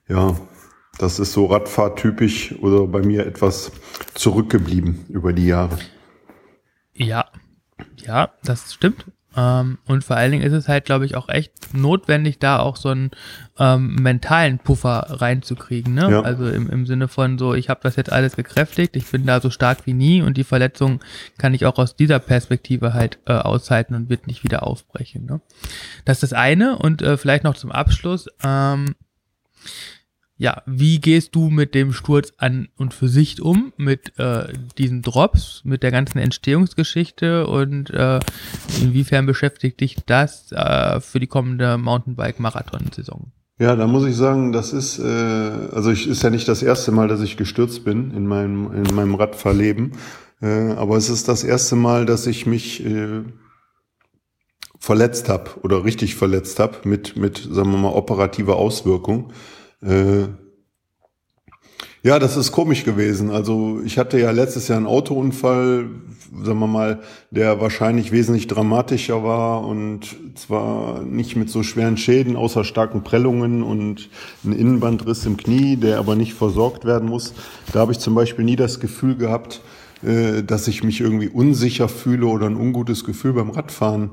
Ja, 0.07 0.37
das 0.97 1.19
ist 1.19 1.33
so 1.33 1.45
Radfahrtypisch 1.47 2.55
oder 2.61 2.87
bei 2.87 3.01
mir 3.01 3.25
etwas 3.25 3.71
zurückgeblieben 4.13 5.05
über 5.09 5.33
die 5.33 5.47
Jahre. 5.47 5.77
Ja, 6.93 7.25
ja, 7.97 8.31
das 8.43 8.73
stimmt. 8.73 9.05
Ähm, 9.35 9.77
und 9.85 10.03
vor 10.03 10.17
allen 10.17 10.31
Dingen 10.31 10.43
ist 10.43 10.53
es 10.53 10.67
halt, 10.67 10.85
glaube 10.85 11.05
ich, 11.05 11.15
auch 11.15 11.29
echt 11.29 11.73
notwendig, 11.73 12.39
da 12.39 12.59
auch 12.59 12.75
so 12.75 12.89
einen 12.89 13.11
ähm, 13.57 13.95
mentalen 13.95 14.59
Puffer 14.59 15.05
reinzukriegen. 15.09 15.93
Ne? 15.93 16.11
Ja. 16.11 16.21
Also 16.21 16.49
im, 16.49 16.69
im 16.69 16.85
Sinne 16.85 17.07
von 17.07 17.37
so, 17.37 17.53
ich 17.53 17.69
habe 17.69 17.79
das 17.83 17.95
jetzt 17.95 18.11
alles 18.11 18.35
gekräftigt, 18.35 18.95
ich 18.95 19.09
bin 19.09 19.25
da 19.25 19.39
so 19.39 19.49
stark 19.49 19.85
wie 19.85 19.93
nie 19.93 20.21
und 20.21 20.35
die 20.35 20.43
Verletzung 20.43 20.99
kann 21.37 21.53
ich 21.53 21.65
auch 21.65 21.77
aus 21.77 21.95
dieser 21.95 22.19
Perspektive 22.19 22.93
halt 22.93 23.19
äh, 23.25 23.33
aushalten 23.33 23.95
und 23.95 24.09
wird 24.09 24.27
nicht 24.27 24.43
wieder 24.43 24.63
aufbrechen. 24.63 25.25
Ne? 25.25 25.41
Das 26.03 26.17
ist 26.17 26.31
das 26.31 26.33
eine 26.33 26.77
und 26.77 27.01
äh, 27.01 27.17
vielleicht 27.17 27.43
noch 27.43 27.55
zum 27.55 27.71
Abschluss. 27.71 28.27
Ähm, 28.43 28.95
ja, 30.41 30.63
wie 30.65 30.99
gehst 30.99 31.35
du 31.35 31.51
mit 31.51 31.75
dem 31.75 31.93
Sturz 31.93 32.33
an 32.37 32.67
und 32.75 32.95
für 32.95 33.07
sich 33.07 33.43
um, 33.43 33.73
mit 33.77 34.17
äh, 34.17 34.51
diesen 34.75 35.03
Drops, 35.03 35.61
mit 35.63 35.83
der 35.83 35.91
ganzen 35.91 36.17
Entstehungsgeschichte 36.17 37.45
und 37.45 37.91
äh, 37.91 38.19
inwiefern 38.81 39.27
beschäftigt 39.27 39.79
dich 39.81 39.97
das 40.07 40.51
äh, 40.51 40.99
für 40.99 41.19
die 41.19 41.27
kommende 41.27 41.77
Mountainbike-Marathon-Saison? 41.77 43.31
Ja, 43.59 43.75
da 43.75 43.85
muss 43.85 44.07
ich 44.07 44.15
sagen, 44.15 44.51
das 44.51 44.73
ist, 44.73 44.97
äh, 44.97 45.03
also 45.03 45.91
ich, 45.91 46.07
ist 46.07 46.23
ja 46.23 46.31
nicht 46.31 46.47
das 46.47 46.63
erste 46.63 46.91
Mal, 46.91 47.07
dass 47.07 47.21
ich 47.21 47.37
gestürzt 47.37 47.83
bin 47.83 48.09
in 48.09 48.25
meinem, 48.25 48.71
in 48.73 48.95
meinem 48.95 49.13
Radfahrleben, 49.13 49.91
äh, 50.41 50.71
aber 50.71 50.97
es 50.97 51.09
ist 51.09 51.27
das 51.27 51.43
erste 51.43 51.75
Mal, 51.75 52.07
dass 52.07 52.25
ich 52.25 52.47
mich 52.47 52.83
äh, 52.83 53.21
verletzt 54.79 55.29
habe 55.29 55.51
oder 55.61 55.85
richtig 55.85 56.15
verletzt 56.15 56.59
habe 56.59 56.77
mit, 56.85 57.15
mit, 57.15 57.37
sagen 57.37 57.69
wir 57.69 57.77
mal, 57.77 57.93
operativer 57.93 58.55
Auswirkung. 58.55 59.31
Äh, 59.81 60.27
ja, 62.03 62.17
das 62.17 62.35
ist 62.35 62.51
komisch 62.51 62.83
gewesen. 62.83 63.29
Also 63.29 63.79
ich 63.85 63.99
hatte 63.99 64.19
ja 64.19 64.31
letztes 64.31 64.67
Jahr 64.67 64.77
einen 64.77 64.87
Autounfall, 64.87 65.85
sagen 66.43 66.59
wir 66.59 66.65
mal, 66.65 67.01
der 67.29 67.61
wahrscheinlich 67.61 68.11
wesentlich 68.11 68.47
dramatischer 68.47 69.23
war 69.23 69.63
und 69.67 70.15
zwar 70.33 71.03
nicht 71.03 71.35
mit 71.35 71.51
so 71.51 71.61
schweren 71.61 71.97
Schäden, 71.97 72.35
außer 72.35 72.63
starken 72.63 73.03
Prellungen 73.03 73.61
und 73.61 74.09
ein 74.43 74.53
Innenbandriss 74.53 75.27
im 75.27 75.37
Knie, 75.37 75.75
der 75.75 75.99
aber 75.99 76.15
nicht 76.15 76.33
versorgt 76.33 76.85
werden 76.85 77.07
muss. 77.07 77.35
Da 77.71 77.81
habe 77.81 77.91
ich 77.91 77.99
zum 77.99 78.15
Beispiel 78.15 78.45
nie 78.45 78.55
das 78.55 78.79
Gefühl 78.79 79.15
gehabt, 79.15 79.61
äh, 80.03 80.41
dass 80.41 80.67
ich 80.67 80.83
mich 80.83 81.01
irgendwie 81.01 81.29
unsicher 81.29 81.87
fühle 81.87 82.25
oder 82.25 82.47
ein 82.47 82.55
ungutes 82.55 83.03
Gefühl 83.03 83.33
beim 83.33 83.51
Radfahren 83.51 84.09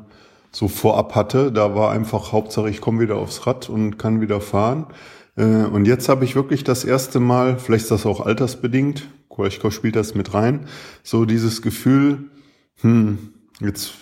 so 0.52 0.68
vorab 0.68 1.14
hatte. 1.14 1.52
Da 1.52 1.74
war 1.74 1.90
einfach 1.90 2.32
Hauptsache, 2.32 2.68
ich 2.68 2.82
komme 2.82 3.00
wieder 3.00 3.16
aufs 3.16 3.46
Rad 3.46 3.70
und 3.70 3.98
kann 3.98 4.20
wieder 4.20 4.42
fahren. 4.42 4.86
Äh, 5.38 5.64
und 5.66 5.86
jetzt 5.86 6.08
habe 6.08 6.24
ich 6.24 6.34
wirklich 6.34 6.64
das 6.64 6.84
erste 6.84 7.20
Mal, 7.20 7.58
vielleicht 7.58 7.84
ist 7.84 7.90
das 7.92 8.06
auch 8.06 8.20
altersbedingt, 8.20 9.08
Koechko 9.28 9.70
spielt 9.70 9.96
das 9.96 10.14
mit 10.14 10.34
rein, 10.34 10.66
so 11.02 11.24
dieses 11.24 11.62
Gefühl, 11.62 12.24
hm, 12.80 13.18
jetzt 13.60 13.92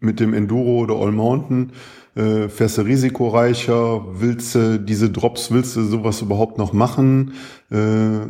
mit 0.00 0.20
dem 0.20 0.34
Enduro 0.34 0.80
oder 0.80 0.96
All 0.96 1.12
Mountain, 1.12 1.72
äh, 2.16 2.48
fährst 2.48 2.78
du 2.78 2.82
risikoreicher, 2.82 4.04
willst 4.20 4.56
du 4.56 4.80
diese 4.80 5.10
Drops, 5.10 5.52
willst 5.52 5.76
du 5.76 5.84
sowas 5.84 6.20
überhaupt 6.22 6.58
noch 6.58 6.72
machen? 6.72 7.34
Äh, 7.70 8.26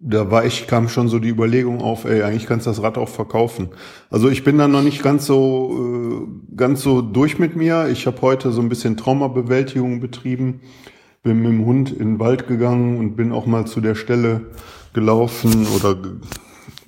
da 0.00 0.30
war 0.30 0.44
ich, 0.44 0.66
kam 0.68 0.88
schon 0.88 1.08
so 1.08 1.18
die 1.18 1.28
Überlegung 1.28 1.80
auf, 1.80 2.04
ey, 2.04 2.22
eigentlich 2.22 2.46
kannst 2.46 2.66
du 2.66 2.70
das 2.70 2.82
Rad 2.82 2.98
auch 2.98 3.08
verkaufen. 3.08 3.70
Also 4.10 4.28
ich 4.28 4.44
bin 4.44 4.56
da 4.56 4.68
noch 4.68 4.82
nicht 4.82 5.02
ganz 5.02 5.26
so, 5.26 6.28
äh, 6.52 6.56
ganz 6.56 6.82
so 6.82 7.02
durch 7.02 7.38
mit 7.38 7.56
mir. 7.56 7.88
Ich 7.88 8.06
habe 8.06 8.22
heute 8.22 8.52
so 8.52 8.60
ein 8.60 8.68
bisschen 8.68 8.96
Traumabewältigung 8.96 10.00
betrieben, 10.00 10.60
bin 11.22 11.42
mit 11.42 11.50
dem 11.50 11.66
Hund 11.66 11.90
in 11.90 11.98
den 11.98 12.20
Wald 12.20 12.46
gegangen 12.46 12.98
und 12.98 13.16
bin 13.16 13.32
auch 13.32 13.46
mal 13.46 13.66
zu 13.66 13.80
der 13.80 13.96
Stelle 13.96 14.52
gelaufen 14.92 15.66
oder 15.74 15.96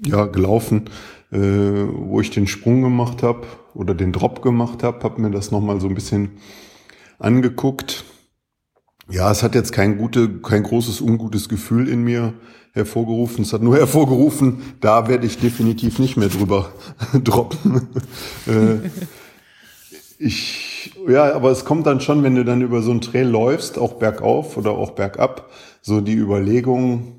ja 0.07 0.27
gelaufen, 0.27 0.89
äh, 1.33 1.39
wo 1.39 2.21
ich 2.21 2.31
den 2.31 2.47
Sprung 2.47 2.83
gemacht 2.83 3.25
habe 3.25 3.43
oder 3.75 3.95
den 3.95 4.13
Drop 4.13 4.41
gemacht 4.41 4.85
habe, 4.85 5.03
habe 5.03 5.21
mir 5.21 5.31
das 5.31 5.51
nochmal 5.51 5.81
so 5.81 5.89
ein 5.89 5.95
bisschen 5.95 6.39
angeguckt. 7.19 8.05
Ja, 9.11 9.33
es 9.33 9.43
hat 9.43 9.57
jetzt 9.57 9.73
kein 9.73 9.99
gute, 9.99 10.41
kein 10.41 10.63
großes 10.63 11.01
ungutes 11.01 11.49
Gefühl 11.49 11.89
in 11.89 12.05
mir 12.05 12.35
hervorgerufen. 12.73 13.45
Es 13.45 13.53
hat 13.53 13.63
nur 13.63 13.77
hervorgerufen, 13.77 14.63
da 14.81 15.09
werde 15.09 15.27
ich 15.27 15.39
definitiv 15.39 15.99
nicht 15.99 16.17
mehr 16.17 16.29
drüber 16.29 16.73
droppen. 17.25 17.89
äh, 18.47 18.89
ich, 20.19 20.93
ja, 21.09 21.35
aber 21.35 21.51
es 21.51 21.65
kommt 21.65 21.87
dann 21.87 22.01
schon, 22.01 22.23
wenn 22.23 22.35
du 22.35 22.45
dann 22.45 22.61
über 22.61 22.83
so 22.83 22.91
ein 22.91 23.01
Trail 23.01 23.27
läufst, 23.27 23.79
auch 23.79 23.95
bergauf 23.95 24.57
oder 24.57 24.73
auch 24.73 24.91
bergab, 24.91 25.51
so 25.81 26.01
die 26.01 26.15
Überlegung, 26.15 27.17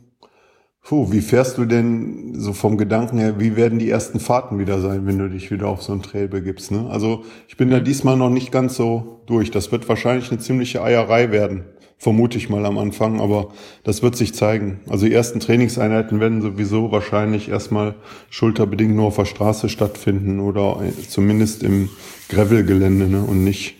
Puh, 0.83 1.11
wie 1.11 1.21
fährst 1.21 1.59
du 1.59 1.65
denn 1.65 2.33
so 2.33 2.53
vom 2.53 2.75
Gedanken 2.75 3.19
her, 3.19 3.39
wie 3.39 3.55
werden 3.55 3.77
die 3.77 3.89
ersten 3.89 4.19
Fahrten 4.19 4.57
wieder 4.57 4.81
sein, 4.81 5.05
wenn 5.05 5.19
du 5.19 5.29
dich 5.29 5.51
wieder 5.51 5.67
auf 5.67 5.83
so 5.83 5.93
ein 5.93 6.01
Trail 6.01 6.27
begibst? 6.27 6.71
Ne? 6.71 6.89
Also 6.89 7.23
ich 7.47 7.55
bin 7.55 7.69
da 7.69 7.79
diesmal 7.79 8.17
noch 8.17 8.31
nicht 8.31 8.51
ganz 8.51 8.77
so 8.77 9.21
durch. 9.27 9.51
Das 9.51 9.71
wird 9.71 9.87
wahrscheinlich 9.87 10.31
eine 10.31 10.39
ziemliche 10.39 10.81
Eierei 10.81 11.31
werden 11.31 11.65
vermute 12.01 12.35
ich 12.39 12.49
mal 12.49 12.65
am 12.65 12.79
Anfang, 12.79 13.21
aber 13.21 13.49
das 13.83 14.01
wird 14.01 14.15
sich 14.15 14.33
zeigen. 14.33 14.79
Also 14.89 15.05
die 15.05 15.13
ersten 15.13 15.39
Trainingseinheiten 15.39 16.19
werden 16.19 16.41
sowieso 16.41 16.91
wahrscheinlich 16.91 17.47
erstmal 17.47 17.93
schulterbedingt 18.31 18.95
nur 18.95 19.05
auf 19.05 19.17
der 19.17 19.25
Straße 19.25 19.69
stattfinden 19.69 20.39
oder 20.39 20.81
zumindest 21.07 21.61
im 21.61 21.89
Gravel-Gelände 22.29 23.07
ne? 23.07 23.21
und 23.21 23.43
nicht 23.43 23.75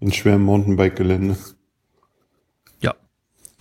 in 0.00 0.12
schwerem 0.12 0.42
Mountainbike-Gelände 0.42 1.36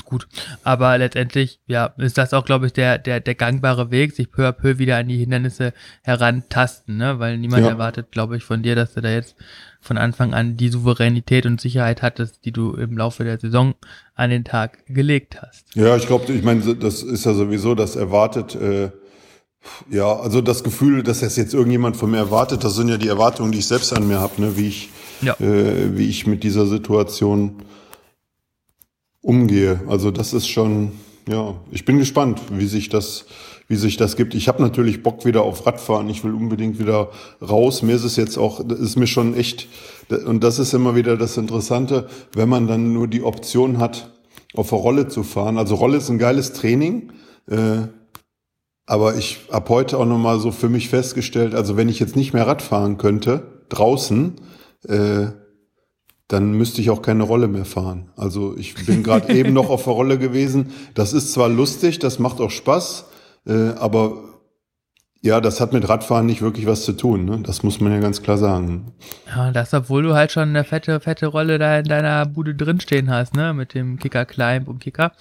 gut. 0.05 0.27
Aber 0.63 0.97
letztendlich, 0.97 1.59
ja, 1.67 1.87
ist 1.97 2.17
das 2.17 2.33
auch, 2.33 2.45
glaube 2.45 2.67
ich, 2.67 2.73
der, 2.73 2.97
der, 2.97 3.19
der 3.19 3.35
gangbare 3.35 3.91
Weg, 3.91 4.13
sich 4.13 4.31
peu 4.31 4.47
à 4.47 4.51
peu 4.51 4.77
wieder 4.77 4.97
an 4.97 5.07
die 5.07 5.17
Hindernisse 5.17 5.73
herantasten, 6.03 6.97
ne? 6.97 7.19
Weil 7.19 7.37
niemand 7.37 7.63
ja. 7.63 7.71
erwartet, 7.71 8.11
glaube 8.11 8.37
ich, 8.37 8.43
von 8.43 8.63
dir, 8.63 8.75
dass 8.75 8.93
du 8.93 9.01
da 9.01 9.09
jetzt 9.09 9.35
von 9.85 9.97
Anfang 9.97 10.33
an 10.33 10.57
die 10.57 10.69
Souveränität 10.69 11.45
und 11.45 11.61
Sicherheit 11.61 12.01
hattest, 12.01 12.43
die 12.45 12.51
du 12.51 12.73
im 12.73 12.97
Laufe 12.97 13.23
der 13.23 13.39
Saison 13.39 13.75
an 14.15 14.29
den 14.29 14.43
Tag 14.43 14.85
gelegt 14.87 15.41
hast. 15.41 15.63
Ja, 15.75 15.95
ich 15.95 16.07
glaube, 16.07 16.31
ich 16.33 16.43
meine, 16.43 16.75
das 16.75 17.03
ist 17.03 17.25
ja 17.25 17.33
sowieso 17.33 17.75
das 17.75 17.95
erwartet, 17.95 18.55
äh, 18.55 18.89
ja, 19.89 20.15
also 20.15 20.41
das 20.41 20.63
Gefühl, 20.63 21.03
dass 21.03 21.19
das 21.19 21.35
jetzt 21.35 21.53
irgendjemand 21.53 21.97
von 21.97 22.11
mir 22.11 22.17
erwartet, 22.17 22.63
das 22.63 22.75
sind 22.75 22.87
ja 22.87 22.97
die 22.97 23.07
Erwartungen, 23.07 23.51
die 23.51 23.59
ich 23.59 23.67
selbst 23.67 23.93
an 23.93 24.07
mir 24.07 24.19
habe, 24.19 24.41
ne? 24.41 24.57
wie 24.57 24.67
ich, 24.67 24.89
ja. 25.21 25.33
äh, 25.39 25.97
wie 25.97 26.07
ich 26.07 26.27
mit 26.27 26.43
dieser 26.43 26.65
Situation 26.65 27.63
umgehe. 29.21 29.81
Also 29.87 30.11
das 30.11 30.33
ist 30.33 30.47
schon, 30.47 30.91
ja, 31.27 31.55
ich 31.71 31.85
bin 31.85 31.97
gespannt, 31.97 32.41
wie 32.51 32.67
sich 32.67 32.89
das, 32.89 33.25
wie 33.67 33.75
sich 33.75 33.97
das 33.97 34.15
gibt. 34.15 34.35
Ich 34.35 34.47
habe 34.47 34.61
natürlich 34.61 35.03
Bock 35.03 35.25
wieder 35.25 35.43
auf 35.43 35.65
Radfahren. 35.65 36.09
Ich 36.09 36.23
will 36.23 36.33
unbedingt 36.33 36.79
wieder 36.79 37.09
raus. 37.41 37.81
Mir 37.81 37.95
ist 37.95 38.03
es 38.03 38.15
jetzt 38.15 38.37
auch, 38.37 38.61
das 38.65 38.79
ist 38.79 38.95
mir 38.95 39.07
schon 39.07 39.35
echt, 39.35 39.67
und 40.25 40.43
das 40.43 40.59
ist 40.59 40.73
immer 40.73 40.95
wieder 40.95 41.17
das 41.17 41.37
Interessante, 41.37 42.07
wenn 42.33 42.49
man 42.49 42.67
dann 42.67 42.93
nur 42.93 43.07
die 43.07 43.23
Option 43.23 43.79
hat, 43.79 44.11
auf 44.53 44.69
der 44.69 44.79
Rolle 44.79 45.07
zu 45.07 45.23
fahren. 45.23 45.57
Also 45.57 45.75
Rolle 45.75 45.97
ist 45.97 46.09
ein 46.09 46.17
geiles 46.17 46.53
Training. 46.53 47.11
Äh, 47.49 47.87
aber 48.85 49.15
ich 49.15 49.39
habe 49.51 49.69
heute 49.69 49.97
auch 49.97 50.05
nochmal 50.05 50.39
so 50.39 50.51
für 50.51 50.69
mich 50.69 50.89
festgestellt, 50.89 51.55
also 51.55 51.75
wenn 51.75 51.89
ich 51.89 51.99
jetzt 51.99 52.15
nicht 52.15 52.33
mehr 52.33 52.45
Radfahren 52.45 52.97
könnte, 52.97 53.63
draußen, 53.69 54.35
äh, 54.87 55.27
dann 56.27 56.53
müsste 56.53 56.81
ich 56.81 56.89
auch 56.89 57.01
keine 57.01 57.23
Rolle 57.23 57.47
mehr 57.47 57.65
fahren. 57.65 58.11
Also 58.15 58.55
ich 58.57 58.73
bin 58.85 59.03
gerade 59.03 59.33
eben 59.35 59.53
noch 59.53 59.69
auf 59.69 59.83
der 59.85 59.93
Rolle 59.93 60.19
gewesen. 60.19 60.71
Das 60.93 61.13
ist 61.13 61.33
zwar 61.33 61.49
lustig, 61.49 61.99
das 61.99 62.19
macht 62.19 62.39
auch 62.41 62.51
Spaß, 62.51 63.05
äh, 63.45 63.69
aber 63.77 64.23
ja, 65.25 65.41
das 65.41 65.59
hat 65.59 65.73
mit 65.73 65.89
Radfahren 65.89 66.27
nicht 66.27 66.43
wirklich 66.43 66.67
was 66.67 66.85
zu 66.85 66.93
tun. 66.93 67.25
Ne? 67.25 67.39
Das 67.41 67.63
muss 67.63 67.81
man 67.81 67.91
ja 67.91 67.99
ganz 67.99 68.21
klar 68.21 68.37
sagen. 68.37 68.93
Ja, 69.27 69.51
das, 69.51 69.73
obwohl 69.73 70.03
du 70.03 70.13
halt 70.13 70.31
schon 70.31 70.49
eine 70.49 70.63
fette, 70.63 70.99
fette 70.99 71.25
Rolle 71.25 71.57
da 71.57 71.79
in 71.79 71.85
deiner 71.85 72.27
Bude 72.27 72.53
drinstehen 72.53 73.09
hast, 73.09 73.33
ne? 73.33 73.53
Mit 73.53 73.73
dem 73.73 73.97
Kicker 73.97 74.25
Climb 74.25 74.67
und 74.67 74.79
Kicker 74.79 75.13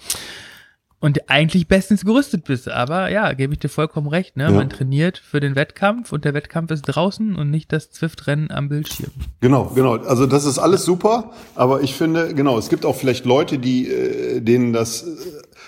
und 1.05 1.29
eigentlich 1.29 1.67
bestens 1.67 2.03
gerüstet 2.03 2.45
bist. 2.45 2.67
Aber 2.67 3.11
ja, 3.11 3.31
gebe 3.33 3.53
ich 3.53 3.59
dir 3.59 3.69
vollkommen 3.69 4.07
recht. 4.07 4.37
Ne? 4.37 4.45
Ja. 4.45 4.51
Man 4.51 4.71
trainiert 4.71 5.19
für 5.19 5.39
den 5.39 5.55
Wettkampf 5.55 6.11
und 6.11 6.25
der 6.25 6.33
Wettkampf 6.33 6.71
ist 6.71 6.81
draußen 6.83 7.35
und 7.35 7.51
nicht 7.51 7.71
das 7.71 7.91
Zwift-Rennen 7.91 8.49
am 8.49 8.69
Bildschirm. 8.69 9.11
Genau, 9.39 9.71
genau. 9.75 9.97
Also 9.97 10.25
das 10.25 10.45
ist 10.45 10.57
alles 10.57 10.83
super, 10.83 11.31
aber 11.53 11.81
ich 11.81 11.93
finde, 11.93 12.33
genau, 12.33 12.57
es 12.57 12.69
gibt 12.69 12.87
auch 12.87 12.95
vielleicht 12.95 13.25
Leute, 13.25 13.59
die 13.59 13.87
äh, 13.87 14.41
denen 14.41 14.73
das 14.73 15.03
äh, 15.03 15.09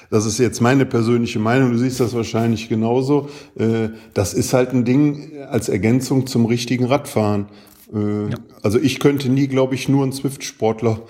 das 0.10 0.26
ist 0.26 0.38
jetzt 0.40 0.62
meine 0.62 0.86
persönliche 0.86 1.40
Meinung, 1.40 1.72
du 1.72 1.78
siehst 1.78 2.00
das 2.00 2.14
wahrscheinlich 2.14 2.70
genauso. 2.70 3.30
Äh, 3.58 3.90
das 4.14 4.34
ist 4.34 4.54
halt 4.54 4.72
ein 4.74 4.86
Ding 4.86 5.32
als 5.50 5.70
Ergänzung 5.70 6.28
zum 6.28 6.46
richtigen 6.46 6.86
Radfahren. 6.86 7.48
Äh, 7.94 8.30
ja. 8.30 8.38
Also 8.64 8.80
ich 8.80 9.00
könnte 9.00 9.30
nie, 9.30 9.48
glaube 9.48 9.76
ich, 9.76 9.88
nur 9.90 10.04
einen 10.04 10.12
Zwift-Sportler 10.14 11.02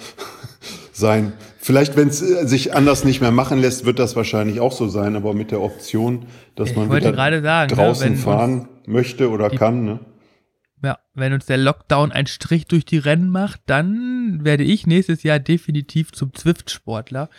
sein. 0.92 1.34
Vielleicht, 1.60 1.98
wenn 1.98 2.08
es 2.08 2.22
äh, 2.22 2.48
sich 2.48 2.74
anders 2.76 3.04
nicht 3.04 3.20
mehr 3.22 3.32
machen 3.32 3.60
lässt, 3.60 3.86
wird 3.86 4.00
das 4.00 4.16
wahrscheinlich 4.16 4.60
auch 4.60 4.72
so 4.72 4.88
sein, 4.88 5.16
aber 5.16 5.34
mit 5.34 5.52
der 5.52 5.62
Option, 5.62 6.26
dass 6.56 6.70
Ich 6.72 6.76
man 6.76 6.90
wollte 6.90 7.08
wieder 7.08 7.16
gerade 7.16 7.42
sagen, 7.42 7.76
ne, 7.76 7.76
draußen 7.76 8.06
wenn 8.06 8.14
uns- 8.14 8.24
fahren 8.24 8.68
möchte 8.86 9.30
oder 9.30 9.50
kann. 9.50 9.84
Ne? 9.86 10.00
Ja, 10.84 11.00
wenn 11.16 11.34
uns 11.34 11.46
der 11.48 11.58
Lockdown 11.58 12.12
einen 12.12 12.28
Strich 12.28 12.68
durch 12.68 12.86
die 12.86 13.00
Rennen 13.00 13.30
macht, 13.30 13.62
dann 13.66 14.40
werde 14.44 14.64
ich 14.64 14.86
nächstes 14.88 15.24
Jahr 15.24 15.40
definitiv 15.40 16.12
zum 16.14 16.34
Zwift-Sportler, 16.34 17.30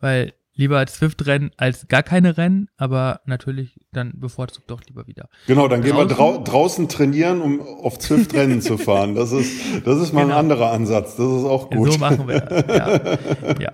weil 0.00 0.34
lieber 0.54 0.86
Zwift-Rennen 0.86 1.50
als 1.56 1.88
gar 1.88 2.02
keine 2.02 2.36
Rennen, 2.36 2.68
aber 2.76 3.20
natürlich 3.26 3.80
dann 3.92 4.12
bevorzugt 4.14 4.70
doch 4.70 4.82
lieber 4.86 5.06
wieder. 5.06 5.28
Genau, 5.46 5.68
dann 5.68 5.82
gehen 5.82 5.96
wir 5.96 6.06
drau 6.06 6.32
Draußen? 6.38 6.44
draußen 6.44 6.88
trainieren, 6.88 7.40
um 7.40 7.60
auf 7.60 7.98
Zwift-Rennen 7.98 8.60
zu 8.62 8.78
fahren. 8.78 9.14
Das 9.14 9.32
ist, 9.32 9.52
das 9.84 9.98
ist 10.00 10.12
mal 10.12 10.22
Genau. 10.22 10.34
ein 10.34 10.38
anderer 10.40 10.70
Ansatz. 10.72 11.16
Das 11.16 11.26
ist 11.26 11.44
auch 11.44 11.70
Ja, 11.70 11.76
gut. 11.76 11.92
so 11.92 11.98
machen 11.98 12.28
wir 12.28 12.40
das. 12.40 12.64
Ja. 12.68 13.60
ja. 13.60 13.72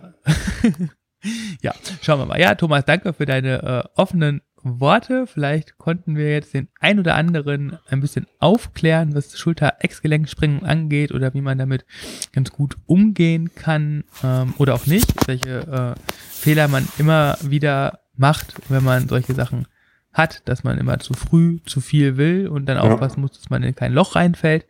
ja, 1.62 1.75
schauen 2.03 2.19
wir 2.21 2.27
mal. 2.27 2.40
Ja, 2.40 2.55
Thomas, 2.55 2.85
danke 2.85 3.12
für 3.12 3.27
deine 3.27 3.62
äh, 3.62 4.01
offenen 4.01 4.40
Worte. 4.62 5.27
Vielleicht 5.27 5.79
konnten 5.79 6.16
wir 6.16 6.31
jetzt 6.31 6.55
den 6.55 6.68
ein 6.81 6.99
oder 6.99 7.14
anderen 7.14 7.79
ein 7.88 8.01
bisschen 8.01 8.27
aufklären, 8.38 9.14
was 9.14 9.38
Schulter-Ex-Gelenkspringen 9.38 10.64
angeht 10.64 11.12
oder 11.12 11.35
wie 11.35 11.40
man 11.40 11.59
damit 11.59 11.85
ganz 12.33 12.51
gut 12.51 12.77
umgehen 12.87 13.55
kann 13.55 14.05
ähm, 14.23 14.55
oder 14.59 14.75
auch 14.75 14.87
nicht, 14.87 15.27
welche 15.27 15.96
äh, 15.96 16.01
Fehler 16.31 16.68
man 16.68 16.88
immer 16.99 17.37
wieder 17.42 18.01
macht, 18.16 18.55
wenn 18.68 18.85
man 18.85 19.09
solche 19.09 19.35
Sachen 19.35 19.66
hat, 20.12 20.49
dass 20.49 20.64
man 20.64 20.79
immer 20.79 20.99
zu 20.99 21.14
früh 21.14 21.61
zu 21.66 21.81
viel 21.81 22.16
will 22.16 22.49
und 22.49 22.66
dann 22.66 22.79
aufpassen 22.79 23.20
muss, 23.20 23.33
dass 23.33 23.51
man 23.51 23.62
in 23.62 23.75
kein 23.75 23.92
Loch 23.92 24.16
reinfällt, 24.16 24.66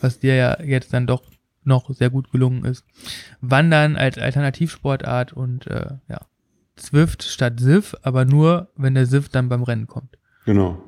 was 0.00 0.20
dir 0.20 0.34
ja 0.34 0.62
jetzt 0.62 0.92
dann 0.92 1.06
doch 1.06 1.22
noch 1.64 1.90
sehr 1.92 2.10
gut 2.10 2.30
gelungen 2.30 2.64
ist. 2.64 2.84
Wandern 3.40 3.96
als 3.96 4.18
Alternativsportart 4.18 5.32
und 5.32 5.66
äh, 5.66 5.94
ja, 6.08 6.20
Zwift 6.76 7.22
statt 7.22 7.58
Siv, 7.58 7.94
aber 8.02 8.24
nur, 8.24 8.68
wenn 8.76 8.94
der 8.94 9.06
Siv 9.06 9.28
dann 9.28 9.48
beim 9.48 9.62
Rennen 9.62 9.86
kommt. 9.86 10.18
Genau. 10.44 10.82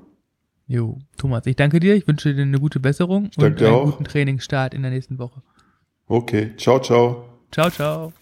Jo, 0.66 0.98
Thomas, 1.16 1.46
ich 1.46 1.57
danke 1.57 1.81
dir. 1.81 1.94
Ich 1.94 2.07
wünsche 2.07 2.35
dir 2.35 2.42
eine 2.42 2.61
gute 2.61 2.79
Besserung 2.79 3.31
und 3.37 3.62
einen 3.62 3.74
auch. 3.74 3.85
guten 3.87 4.05
Trainingsstart 4.05 4.74
in 4.74 4.83
der 4.83 4.90
nächsten 4.90 5.18
Woche. 5.18 5.42
Okay. 6.07 6.53
Ciao, 6.59 6.79
ciao. 6.79 7.24
Ciao, 7.51 7.70
ciao. 7.70 8.12